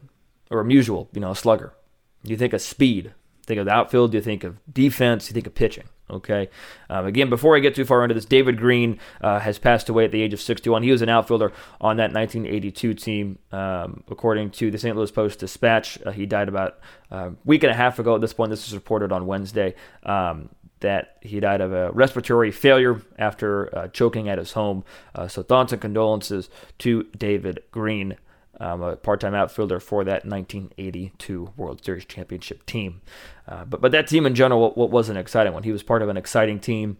or 0.50 0.60
a 0.60 0.64
Musial, 0.64 1.08
you 1.12 1.20
know, 1.20 1.30
a 1.32 1.36
slugger. 1.36 1.74
You 2.22 2.36
think 2.36 2.52
of 2.52 2.60
speed. 2.60 3.12
Think 3.46 3.60
of 3.60 3.66
the 3.66 3.72
outfield. 3.72 4.14
You 4.14 4.20
think 4.20 4.42
of 4.42 4.58
defense. 4.72 5.28
You 5.28 5.34
think 5.34 5.46
of 5.46 5.54
pitching. 5.54 5.84
Okay. 6.08 6.50
Um, 6.88 7.06
again, 7.06 7.28
before 7.28 7.56
I 7.56 7.60
get 7.60 7.74
too 7.74 7.84
far 7.84 8.04
into 8.04 8.14
this, 8.14 8.24
David 8.24 8.58
Green 8.58 8.98
uh, 9.20 9.40
has 9.40 9.58
passed 9.58 9.88
away 9.88 10.04
at 10.04 10.12
the 10.12 10.22
age 10.22 10.32
of 10.32 10.40
61. 10.40 10.84
He 10.84 10.92
was 10.92 11.02
an 11.02 11.08
outfielder 11.08 11.52
on 11.80 11.96
that 11.96 12.12
1982 12.12 12.94
team, 12.94 13.38
um, 13.50 14.04
according 14.08 14.50
to 14.52 14.70
the 14.70 14.78
St. 14.78 14.96
Louis 14.96 15.10
Post 15.10 15.40
Dispatch. 15.40 15.98
Uh, 16.04 16.12
he 16.12 16.26
died 16.26 16.48
about 16.48 16.78
a 17.10 17.14
uh, 17.14 17.30
week 17.44 17.64
and 17.64 17.72
a 17.72 17.74
half 17.74 17.98
ago. 17.98 18.14
At 18.14 18.20
this 18.20 18.32
point, 18.32 18.50
this 18.50 18.66
was 18.66 18.74
reported 18.74 19.10
on 19.10 19.26
Wednesday. 19.26 19.74
Um, 20.04 20.48
that 20.80 21.16
he 21.22 21.40
died 21.40 21.60
of 21.60 21.72
a 21.72 21.90
respiratory 21.92 22.50
failure 22.50 23.00
after 23.18 23.74
uh, 23.76 23.88
choking 23.88 24.28
at 24.28 24.38
his 24.38 24.52
home. 24.52 24.84
Uh, 25.14 25.26
so 25.28 25.42
thoughts 25.42 25.72
and 25.72 25.80
condolences 25.80 26.48
to 26.78 27.04
David 27.16 27.62
Green, 27.70 28.16
um, 28.60 28.82
a 28.82 28.96
part-time 28.96 29.34
outfielder 29.34 29.80
for 29.80 30.04
that 30.04 30.26
1982 30.26 31.52
World 31.56 31.84
Series 31.84 32.04
championship 32.04 32.66
team. 32.66 33.00
Uh, 33.48 33.64
but 33.64 33.80
but 33.80 33.92
that 33.92 34.06
team 34.06 34.26
in 34.26 34.34
general 34.34 34.72
what, 34.72 34.90
was 34.90 35.08
an 35.08 35.16
exciting 35.16 35.52
one. 35.52 35.62
He 35.62 35.72
was 35.72 35.82
part 35.82 36.02
of 36.02 36.08
an 36.08 36.16
exciting 36.16 36.60
team. 36.60 36.98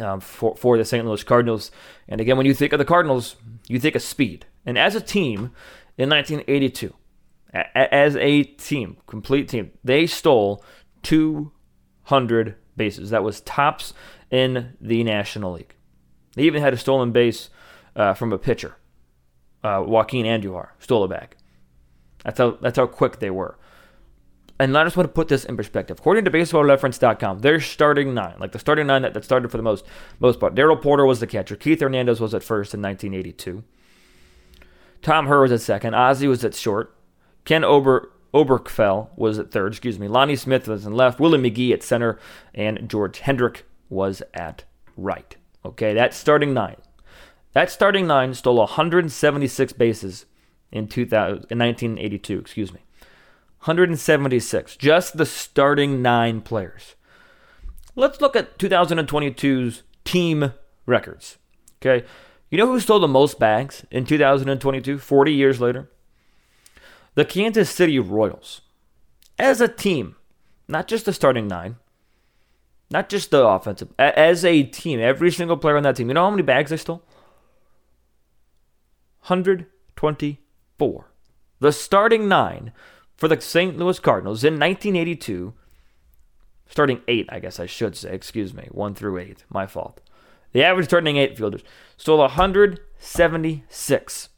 Um, 0.00 0.20
for, 0.20 0.56
for 0.56 0.76
the 0.76 0.84
St. 0.84 1.06
Louis 1.06 1.22
Cardinals. 1.22 1.70
And 2.08 2.20
again, 2.20 2.36
when 2.36 2.44
you 2.44 2.52
think 2.52 2.72
of 2.72 2.78
the 2.78 2.84
Cardinals, 2.84 3.36
you 3.68 3.78
think 3.78 3.94
of 3.94 4.02
speed. 4.02 4.44
And 4.66 4.76
as 4.76 4.96
a 4.96 5.00
team 5.00 5.52
in 5.96 6.10
1982, 6.10 6.92
a- 7.54 7.94
as 7.94 8.16
a 8.16 8.42
team, 8.42 8.96
complete 9.06 9.48
team, 9.48 9.70
they 9.84 10.06
stole 10.06 10.62
200 11.02 12.56
bases. 12.76 13.10
That 13.10 13.22
was 13.24 13.40
tops 13.40 13.94
in 14.30 14.74
the 14.80 15.02
National 15.04 15.52
League. 15.52 15.74
They 16.34 16.42
even 16.42 16.62
had 16.62 16.74
a 16.74 16.76
stolen 16.76 17.12
base 17.12 17.48
uh, 17.94 18.14
from 18.14 18.32
a 18.32 18.38
pitcher. 18.38 18.76
uh, 19.64 19.82
Joaquin 19.86 20.26
Andujar 20.26 20.68
stole 20.78 21.02
a 21.04 21.08
bag. 21.08 21.36
That's 22.24 22.38
how 22.38 22.58
that's 22.60 22.76
how 22.78 22.86
quick 22.86 23.18
they 23.20 23.30
were. 23.30 23.58
And 24.58 24.76
I 24.76 24.84
just 24.84 24.96
want 24.96 25.08
to 25.08 25.12
put 25.12 25.28
this 25.28 25.44
in 25.44 25.56
perspective. 25.56 25.98
According 25.98 26.24
to 26.24 26.30
BaseballReference.com, 26.30 27.40
their 27.40 27.60
starting 27.60 28.14
nine, 28.14 28.36
like 28.40 28.52
the 28.52 28.58
starting 28.58 28.86
nine 28.86 29.02
that, 29.02 29.12
that 29.12 29.24
started 29.24 29.50
for 29.50 29.58
the 29.58 29.62
most 29.62 29.84
most 30.18 30.40
part. 30.40 30.54
Darrell 30.54 30.76
Porter 30.76 31.04
was 31.04 31.20
the 31.20 31.26
catcher. 31.26 31.56
Keith 31.56 31.80
Hernandez 31.80 32.20
was 32.20 32.34
at 32.34 32.42
first 32.42 32.72
in 32.74 32.80
1982. 32.82 33.64
Tom 35.02 35.26
Herr 35.26 35.40
was 35.40 35.52
at 35.52 35.60
second. 35.60 35.94
Ozzie 35.94 36.26
was 36.26 36.44
at 36.44 36.54
short. 36.54 36.94
Ken 37.44 37.64
Ober 37.64 38.10
Oberkfell 38.36 39.08
was 39.16 39.38
at 39.38 39.50
third. 39.50 39.72
Excuse 39.72 39.98
me. 39.98 40.08
Lonnie 40.08 40.36
Smith 40.36 40.68
was 40.68 40.84
in 40.84 40.92
left. 40.92 41.18
Willie 41.18 41.38
McGee 41.38 41.72
at 41.72 41.82
center, 41.82 42.18
and 42.54 42.86
George 42.86 43.20
Hendrick 43.20 43.64
was 43.88 44.22
at 44.34 44.64
right. 44.94 45.36
Okay, 45.64 45.94
that's 45.94 46.18
starting 46.18 46.52
nine. 46.52 46.76
That 47.54 47.70
starting 47.70 48.06
nine 48.06 48.34
stole 48.34 48.58
176 48.58 49.72
bases 49.72 50.26
in 50.70 50.86
2000, 50.86 51.46
in 51.50 51.58
1982. 51.58 52.38
Excuse 52.38 52.74
me. 52.74 52.80
176. 53.60 54.76
Just 54.76 55.16
the 55.16 55.24
starting 55.24 56.02
nine 56.02 56.42
players. 56.42 56.94
Let's 57.94 58.20
look 58.20 58.36
at 58.36 58.58
2022's 58.58 59.82
team 60.04 60.52
records. 60.84 61.38
Okay. 61.80 62.06
You 62.50 62.58
know 62.58 62.66
who 62.66 62.80
stole 62.80 63.00
the 63.00 63.08
most 63.08 63.38
bags 63.38 63.86
in 63.90 64.04
2022, 64.04 64.98
40 64.98 65.32
years 65.32 65.58
later? 65.58 65.90
The 67.16 67.24
Kansas 67.24 67.68
City 67.70 67.98
Royals. 67.98 68.60
As 69.38 69.62
a 69.62 69.68
team, 69.68 70.16
not 70.68 70.86
just 70.86 71.06
the 71.06 71.14
starting 71.14 71.48
nine, 71.48 71.76
not 72.90 73.08
just 73.08 73.30
the 73.30 73.42
offensive, 73.44 73.88
as 73.98 74.44
a 74.44 74.62
team, 74.62 75.00
every 75.00 75.32
single 75.32 75.56
player 75.56 75.78
on 75.78 75.82
that 75.84 75.96
team. 75.96 76.08
You 76.08 76.14
know 76.14 76.24
how 76.24 76.30
many 76.30 76.42
bags 76.42 76.68
they 76.70 76.76
stole? 76.76 77.02
124. 79.22 81.10
The 81.58 81.72
starting 81.72 82.28
nine 82.28 82.72
for 83.16 83.28
the 83.28 83.40
St. 83.40 83.78
Louis 83.78 83.98
Cardinals 83.98 84.44
in 84.44 84.60
1982, 84.60 85.54
starting 86.68 87.00
eight, 87.08 87.24
I 87.30 87.40
guess 87.40 87.58
I 87.58 87.64
should 87.64 87.96
say, 87.96 88.12
excuse 88.12 88.52
me, 88.52 88.68
one 88.70 88.94
through 88.94 89.16
eight, 89.18 89.46
my 89.48 89.66
fault. 89.66 90.02
The 90.52 90.62
average 90.62 90.88
starting 90.88 91.16
eight 91.16 91.38
fielders 91.38 91.62
stole 91.96 92.18
176. 92.18 94.28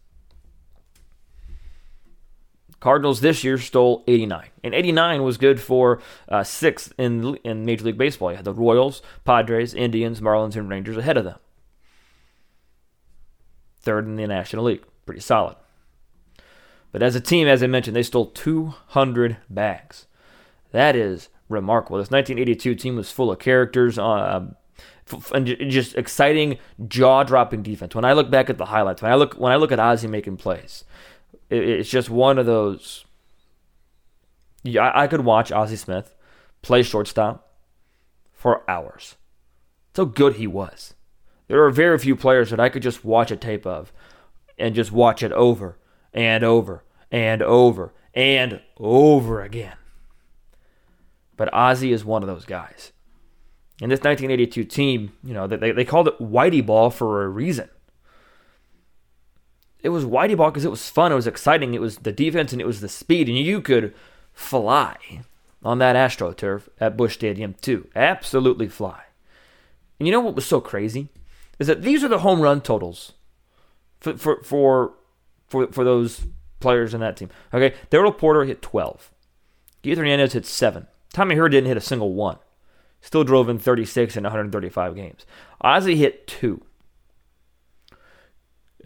Cardinals 2.80 3.20
this 3.20 3.42
year 3.42 3.58
stole 3.58 4.04
89, 4.06 4.48
and 4.62 4.74
89 4.74 5.22
was 5.22 5.36
good 5.36 5.60
for 5.60 6.00
uh, 6.28 6.44
sixth 6.44 6.92
in 6.96 7.36
in 7.44 7.64
Major 7.64 7.86
League 7.86 7.98
Baseball. 7.98 8.30
You 8.30 8.36
had 8.36 8.44
the 8.44 8.54
Royals, 8.54 9.02
Padres, 9.24 9.74
Indians, 9.74 10.20
Marlins, 10.20 10.56
and 10.56 10.68
Rangers 10.68 10.96
ahead 10.96 11.16
of 11.16 11.24
them. 11.24 11.38
Third 13.80 14.06
in 14.06 14.16
the 14.16 14.26
National 14.26 14.64
League, 14.64 14.84
pretty 15.06 15.20
solid. 15.20 15.56
But 16.92 17.02
as 17.02 17.14
a 17.14 17.20
team, 17.20 17.48
as 17.48 17.62
I 17.62 17.66
mentioned, 17.66 17.96
they 17.96 18.02
stole 18.02 18.26
200 18.26 19.38
bags. 19.50 20.06
That 20.72 20.96
is 20.96 21.28
remarkable. 21.48 21.98
This 21.98 22.10
1982 22.10 22.74
team 22.74 22.96
was 22.96 23.10
full 23.10 23.30
of 23.30 23.38
characters. 23.38 23.98
Uh, 23.98 24.46
and 25.32 25.46
just 25.70 25.96
exciting, 25.96 26.58
jaw-dropping 26.86 27.62
defense. 27.62 27.94
When 27.94 28.04
I 28.04 28.12
look 28.12 28.30
back 28.30 28.50
at 28.50 28.58
the 28.58 28.66
highlights, 28.66 29.02
when 29.02 29.10
I 29.10 29.14
look 29.14 29.34
when 29.34 29.52
I 29.52 29.56
look 29.56 29.72
at 29.72 29.80
Ozzie 29.80 30.06
making 30.06 30.36
plays, 30.36 30.84
it's 31.50 31.88
just 31.88 32.10
one 32.10 32.38
of 32.38 32.46
those. 32.46 33.04
Yeah, 34.62 34.90
I 34.94 35.06
could 35.06 35.24
watch 35.24 35.52
Ozzie 35.52 35.76
Smith 35.76 36.14
play 36.62 36.82
shortstop 36.82 37.52
for 38.32 38.68
hours. 38.68 39.16
That's 39.92 40.06
how 40.06 40.12
good 40.12 40.36
he 40.36 40.46
was. 40.46 40.94
There 41.46 41.64
are 41.64 41.70
very 41.70 41.98
few 41.98 42.14
players 42.14 42.50
that 42.50 42.60
I 42.60 42.68
could 42.68 42.82
just 42.82 43.04
watch 43.04 43.30
a 43.30 43.36
tape 43.36 43.66
of 43.66 43.92
and 44.58 44.74
just 44.74 44.92
watch 44.92 45.22
it 45.22 45.32
over 45.32 45.78
and 46.12 46.44
over 46.44 46.84
and 47.10 47.42
over 47.42 47.94
and 48.14 48.60
over 48.78 49.42
again. 49.42 49.76
But 51.36 51.52
Ozzie 51.54 51.92
is 51.92 52.04
one 52.04 52.22
of 52.22 52.28
those 52.28 52.44
guys. 52.44 52.92
And 53.80 53.90
this 53.90 54.00
1982 54.00 54.64
team, 54.64 55.12
you 55.22 55.32
know, 55.32 55.46
they, 55.46 55.70
they 55.70 55.84
called 55.84 56.08
it 56.08 56.18
Whitey 56.18 56.64
Ball 56.64 56.90
for 56.90 57.22
a 57.24 57.28
reason. 57.28 57.70
It 59.82 59.90
was 59.90 60.04
Whitey 60.04 60.36
Ball 60.36 60.50
because 60.50 60.64
it 60.64 60.70
was 60.70 60.88
fun, 60.88 61.12
it 61.12 61.16
was 61.16 61.26
exciting, 61.26 61.74
it 61.74 61.80
was 61.80 61.98
the 61.98 62.12
defense, 62.12 62.52
and 62.52 62.60
it 62.60 62.66
was 62.66 62.80
the 62.80 62.88
speed, 62.88 63.28
and 63.28 63.38
you 63.38 63.60
could 63.60 63.94
fly 64.32 65.22
on 65.62 65.78
that 65.78 65.96
AstroTurf 65.96 66.68
at 66.80 66.96
Busch 66.96 67.14
Stadium 67.14 67.54
too. 67.60 67.88
Absolutely 67.94 68.68
fly. 68.68 69.02
And 69.98 70.06
you 70.06 70.12
know 70.12 70.20
what 70.20 70.34
was 70.34 70.46
so 70.46 70.60
crazy? 70.60 71.08
Is 71.58 71.66
that 71.66 71.82
these 71.82 72.04
are 72.04 72.08
the 72.08 72.20
home 72.20 72.40
run 72.40 72.60
totals 72.60 73.12
for 74.00 74.16
for 74.16 74.42
for 74.42 74.92
for, 75.48 75.66
for 75.72 75.84
those 75.84 76.26
players 76.60 76.94
in 76.94 77.00
that 77.00 77.16
team. 77.16 77.30
Okay, 77.52 77.74
Darrell 77.90 78.12
Porter 78.12 78.44
hit 78.44 78.62
12. 78.62 79.12
Keith 79.82 79.98
Hernandez 79.98 80.32
hit 80.32 80.46
7. 80.46 80.86
Tommy 81.12 81.34
Herr 81.34 81.48
didn't 81.48 81.68
hit 81.68 81.76
a 81.76 81.80
single 81.80 82.12
one. 82.12 82.38
Still 83.00 83.24
drove 83.24 83.48
in 83.48 83.58
36 83.58 84.16
in 84.16 84.24
135 84.24 84.94
games. 84.94 85.24
Ozzie 85.60 85.96
hit 85.96 86.26
2. 86.26 86.60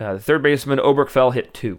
Uh, 0.02 0.14
the 0.14 0.20
third 0.20 0.42
baseman, 0.42 0.80
Oberkfell, 0.80 1.32
hit 1.32 1.54
2. 1.54 1.78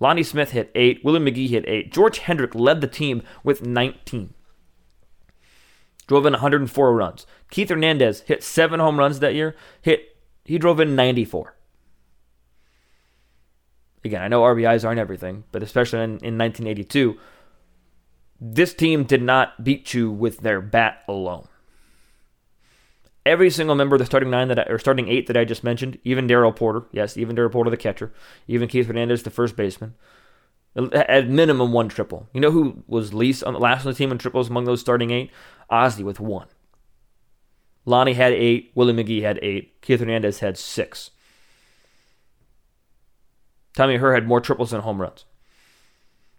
Lonnie 0.00 0.22
Smith 0.22 0.50
hit 0.50 0.72
8. 0.74 1.04
Willie 1.04 1.20
McGee 1.20 1.48
hit 1.48 1.64
8. 1.68 1.92
George 1.92 2.18
Hendrick 2.18 2.54
led 2.54 2.80
the 2.80 2.86
team 2.88 3.22
with 3.44 3.64
19. 3.64 4.34
Drove 6.08 6.26
in 6.26 6.32
104 6.32 6.94
runs. 6.94 7.26
Keith 7.50 7.68
Hernandez 7.68 8.22
hit 8.22 8.42
7 8.42 8.80
home 8.80 8.98
runs 8.98 9.20
that 9.20 9.34
year. 9.34 9.54
Hit 9.80 10.16
He 10.44 10.58
drove 10.58 10.80
in 10.80 10.96
94. 10.96 11.54
Again, 14.02 14.22
I 14.22 14.28
know 14.28 14.42
RBIs 14.42 14.84
aren't 14.84 14.98
everything, 14.98 15.44
but 15.52 15.62
especially 15.62 16.00
in, 16.00 16.10
in 16.22 16.38
1982, 16.38 17.16
this 18.40 18.74
team 18.74 19.04
did 19.04 19.22
not 19.22 19.62
beat 19.62 19.92
you 19.92 20.10
with 20.10 20.38
their 20.38 20.62
bat 20.62 21.04
alone. 21.06 21.46
Every 23.26 23.50
single 23.50 23.76
member 23.76 23.96
of 23.96 24.00
the 24.00 24.06
starting 24.06 24.30
nine 24.30 24.48
that 24.48 24.58
I, 24.58 24.62
or 24.62 24.78
starting 24.78 25.08
eight 25.08 25.26
that 25.26 25.36
I 25.36 25.44
just 25.44 25.62
mentioned, 25.62 25.98
even 26.04 26.26
Darrell 26.26 26.52
Porter, 26.52 26.84
yes, 26.90 27.16
even 27.16 27.36
Darrell 27.36 27.50
Porter, 27.50 27.70
the 27.70 27.76
catcher, 27.76 28.12
even 28.48 28.68
Keith 28.68 28.86
Hernandez, 28.86 29.22
the 29.22 29.30
first 29.30 29.56
baseman, 29.56 29.94
at 30.74 31.28
minimum 31.28 31.72
one 31.72 31.88
triple. 31.88 32.28
You 32.32 32.40
know 32.40 32.50
who 32.50 32.82
was 32.86 33.12
least 33.12 33.44
on 33.44 33.52
the 33.52 33.60
last 33.60 33.84
on 33.84 33.92
the 33.92 33.96
team 33.96 34.10
in 34.10 34.18
triples 34.18 34.48
among 34.48 34.64
those 34.64 34.80
starting 34.80 35.10
eight? 35.10 35.30
Ozzie 35.68 36.02
with 36.02 36.18
one. 36.18 36.48
Lonnie 37.84 38.14
had 38.14 38.32
eight. 38.32 38.72
Willie 38.74 38.92
McGee 38.92 39.22
had 39.22 39.38
eight. 39.42 39.80
Keith 39.82 40.00
Hernandez 40.00 40.40
had 40.40 40.56
six. 40.56 41.10
Tommy 43.74 43.98
Herr 43.98 44.14
had 44.14 44.26
more 44.26 44.40
triples 44.40 44.70
than 44.70 44.80
home 44.80 45.00
runs. 45.00 45.24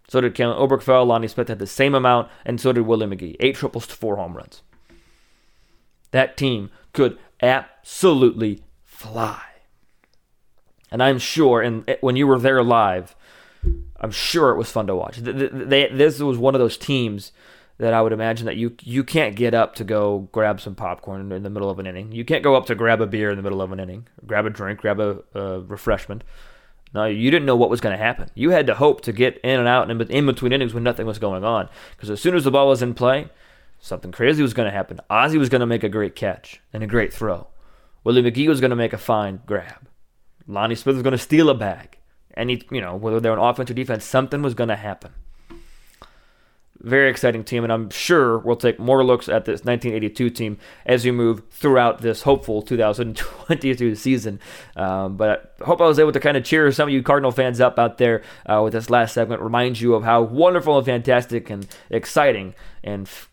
So 0.08 0.20
did 0.20 0.34
Kellen 0.34 0.58
Oberkfell. 0.58 1.06
Lonnie 1.06 1.28
Smith 1.28 1.48
had 1.48 1.58
the 1.58 1.66
same 1.66 1.94
amount, 1.94 2.28
and 2.44 2.60
so 2.60 2.72
did 2.72 2.82
Willie 2.82 3.06
McGee. 3.06 3.36
Eight 3.40 3.56
triples 3.56 3.86
to 3.86 3.94
four 3.94 4.16
home 4.16 4.36
runs. 4.36 4.62
That 6.12 6.36
team 6.36 6.70
could 6.92 7.18
absolutely 7.42 8.62
fly. 8.84 9.42
And 10.90 11.02
I'm 11.02 11.18
sure, 11.18 11.60
and 11.60 11.96
when 12.00 12.16
you 12.16 12.26
were 12.26 12.38
there 12.38 12.62
live, 12.62 13.16
I'm 14.00 14.10
sure 14.10 14.50
it 14.50 14.58
was 14.58 14.70
fun 14.70 14.86
to 14.88 14.94
watch. 14.94 15.16
They, 15.16 15.88
this 15.88 16.20
was 16.20 16.38
one 16.38 16.54
of 16.54 16.60
those 16.60 16.76
teams 16.76 17.32
that 17.78 17.94
I 17.94 18.02
would 18.02 18.12
imagine 18.12 18.46
that 18.46 18.56
you 18.56 18.76
you 18.82 19.02
can't 19.02 19.34
get 19.34 19.54
up 19.54 19.74
to 19.76 19.84
go 19.84 20.28
grab 20.32 20.60
some 20.60 20.74
popcorn 20.74 21.32
in 21.32 21.42
the 21.42 21.50
middle 21.50 21.70
of 21.70 21.78
an 21.78 21.86
inning. 21.86 22.12
You 22.12 22.24
can't 22.24 22.44
go 22.44 22.54
up 22.54 22.66
to 22.66 22.74
grab 22.74 23.00
a 23.00 23.06
beer 23.06 23.30
in 23.30 23.36
the 23.36 23.42
middle 23.42 23.62
of 23.62 23.72
an 23.72 23.80
inning, 23.80 24.06
grab 24.26 24.46
a 24.46 24.50
drink, 24.50 24.80
grab 24.80 25.00
a, 25.00 25.60
refreshment. 25.66 26.22
No, 26.94 27.06
you 27.06 27.30
didn't 27.30 27.46
know 27.46 27.56
what 27.56 27.70
was 27.70 27.80
going 27.80 27.96
to 27.96 28.04
happen. 28.04 28.28
You 28.34 28.50
had 28.50 28.66
to 28.66 28.74
hope 28.74 29.00
to 29.02 29.12
get 29.12 29.38
in 29.38 29.58
and 29.58 29.66
out 29.66 29.90
and 29.90 30.02
in 30.02 30.26
between 30.26 30.52
innings 30.52 30.74
when 30.74 30.82
nothing 30.82 31.06
was 31.06 31.18
going 31.18 31.42
on. 31.42 31.70
Because 31.96 32.10
as 32.10 32.20
soon 32.20 32.36
as 32.36 32.44
the 32.44 32.50
ball 32.50 32.68
was 32.68 32.82
in 32.82 32.92
play, 32.92 33.30
something 33.82 34.12
crazy 34.12 34.42
was 34.42 34.54
going 34.54 34.66
to 34.66 34.74
happen. 34.74 35.00
Ozzie 35.10 35.38
was 35.38 35.48
going 35.50 35.60
to 35.60 35.66
make 35.66 35.82
a 35.82 35.88
great 35.88 36.14
catch 36.14 36.62
and 36.72 36.82
a 36.82 36.86
great 36.86 37.12
throw. 37.12 37.48
Willie 38.04 38.22
McGee 38.22 38.48
was 38.48 38.60
going 38.60 38.70
to 38.70 38.76
make 38.76 38.92
a 38.92 38.98
fine 38.98 39.40
grab. 39.44 39.88
Lonnie 40.46 40.76
Smith 40.76 40.94
was 40.94 41.02
going 41.02 41.12
to 41.12 41.18
steal 41.18 41.50
a 41.50 41.54
bag. 41.54 41.98
Any, 42.34 42.62
you 42.70 42.80
know, 42.80 42.96
whether 42.96 43.20
they're 43.20 43.38
on 43.38 43.50
offense 43.50 43.70
or 43.70 43.74
defense, 43.74 44.04
something 44.04 44.40
was 44.40 44.54
going 44.54 44.68
to 44.68 44.76
happen. 44.76 45.12
Very 46.78 47.10
exciting 47.10 47.44
team, 47.44 47.62
and 47.62 47.72
I'm 47.72 47.90
sure 47.90 48.38
we'll 48.38 48.56
take 48.56 48.78
more 48.78 49.04
looks 49.04 49.28
at 49.28 49.44
this 49.44 49.64
1982 49.64 50.30
team 50.30 50.58
as 50.86 51.04
we 51.04 51.10
move 51.10 51.42
throughout 51.50 52.00
this 52.00 52.22
hopeful 52.22 52.62
2022 52.62 53.94
season. 53.96 54.40
Um, 54.74 55.16
but 55.16 55.54
I 55.60 55.64
hope 55.64 55.80
I 55.80 55.86
was 55.86 56.00
able 56.00 56.10
to 56.12 56.18
kind 56.18 56.36
of 56.36 56.44
cheer 56.44 56.72
some 56.72 56.88
of 56.88 56.94
you 56.94 57.02
Cardinal 57.02 57.30
fans 57.30 57.60
up 57.60 57.78
out 57.78 57.98
there 57.98 58.22
uh, 58.46 58.62
with 58.64 58.72
this 58.72 58.90
last 58.90 59.14
segment, 59.14 59.42
remind 59.42 59.80
you 59.80 59.94
of 59.94 60.02
how 60.02 60.22
wonderful 60.22 60.76
and 60.76 60.86
fantastic 60.86 61.50
and 61.50 61.68
exciting 61.90 62.54
and 62.82 63.06
f- 63.06 63.28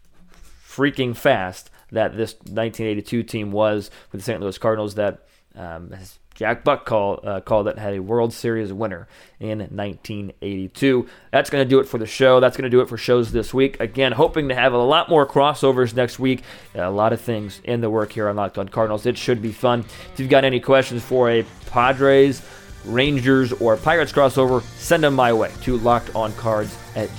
freaking 0.70 1.16
fast 1.16 1.70
that 1.92 2.16
this 2.16 2.34
1982 2.36 3.24
team 3.24 3.52
was 3.52 3.90
with 4.12 4.22
the 4.22 4.26
St. 4.26 4.40
Louis 4.40 4.58
Cardinals 4.58 4.96
that 4.96 5.26
um, 5.56 5.94
Jack 6.36 6.64
Buck 6.64 6.86
call, 6.86 7.20
uh, 7.24 7.42
called 7.42 7.68
it, 7.68 7.78
had 7.78 7.94
a 7.94 8.00
World 8.00 8.32
Series 8.32 8.72
winner 8.72 9.08
in 9.40 9.60
1982. 9.60 11.08
That's 11.32 11.50
going 11.50 11.66
to 11.66 11.70
do 11.70 11.80
it 11.80 11.88
for 11.88 11.98
the 11.98 12.06
show. 12.06 12.40
That's 12.40 12.56
going 12.56 12.64
to 12.64 12.70
do 12.70 12.80
it 12.80 12.88
for 12.88 12.98
shows 12.98 13.32
this 13.32 13.54
week. 13.54 13.80
Again, 13.80 14.14
hoping 14.14 14.48
to 14.50 14.56
have 14.56 14.72
a 14.72 14.78
lot 14.78 15.10
more 15.10 15.28
crossovers 15.28 15.94
next 15.94 16.18
week. 16.18 16.44
A 16.76 16.90
lot 16.90 17.12
of 17.12 17.20
things 17.20 17.60
in 17.66 17.82
the 17.82 17.90
work 17.90 18.14
here 18.14 18.30
on 18.30 18.38
Locked 18.38 18.58
On 18.58 18.70
Cardinals. 18.70 19.06
It 19.06 19.18
should 19.18 19.42
be 19.42 19.52
fun. 19.52 19.84
If 20.14 20.20
you've 20.20 20.30
got 20.30 20.46
any 20.46 20.62
questions 20.62 21.04
for 21.04 21.30
a 21.30 21.44
Padres, 21.66 22.42
Rangers, 22.86 23.52
or 23.54 23.76
Pirates 23.76 24.14
crossover, 24.14 24.62
send 24.78 25.04
them 25.04 25.16
my 25.16 25.34
way 25.34 25.52
to 25.64 25.78
lockedoncards 25.78 26.74
at 26.96 27.10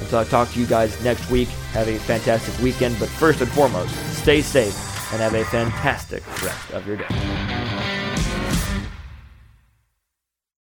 Until 0.00 0.18
I 0.18 0.24
talk 0.24 0.50
to 0.52 0.60
you 0.60 0.66
guys 0.66 1.02
next 1.04 1.30
week, 1.30 1.48
have 1.72 1.88
a 1.88 1.98
fantastic 1.98 2.58
weekend. 2.62 2.98
But 2.98 3.08
first 3.08 3.40
and 3.40 3.50
foremost, 3.50 3.94
stay 4.16 4.42
safe 4.42 4.74
and 5.12 5.20
have 5.20 5.34
a 5.34 5.44
fantastic 5.44 6.26
rest 6.42 6.70
of 6.72 6.86
your 6.86 6.96
day. 6.96 7.99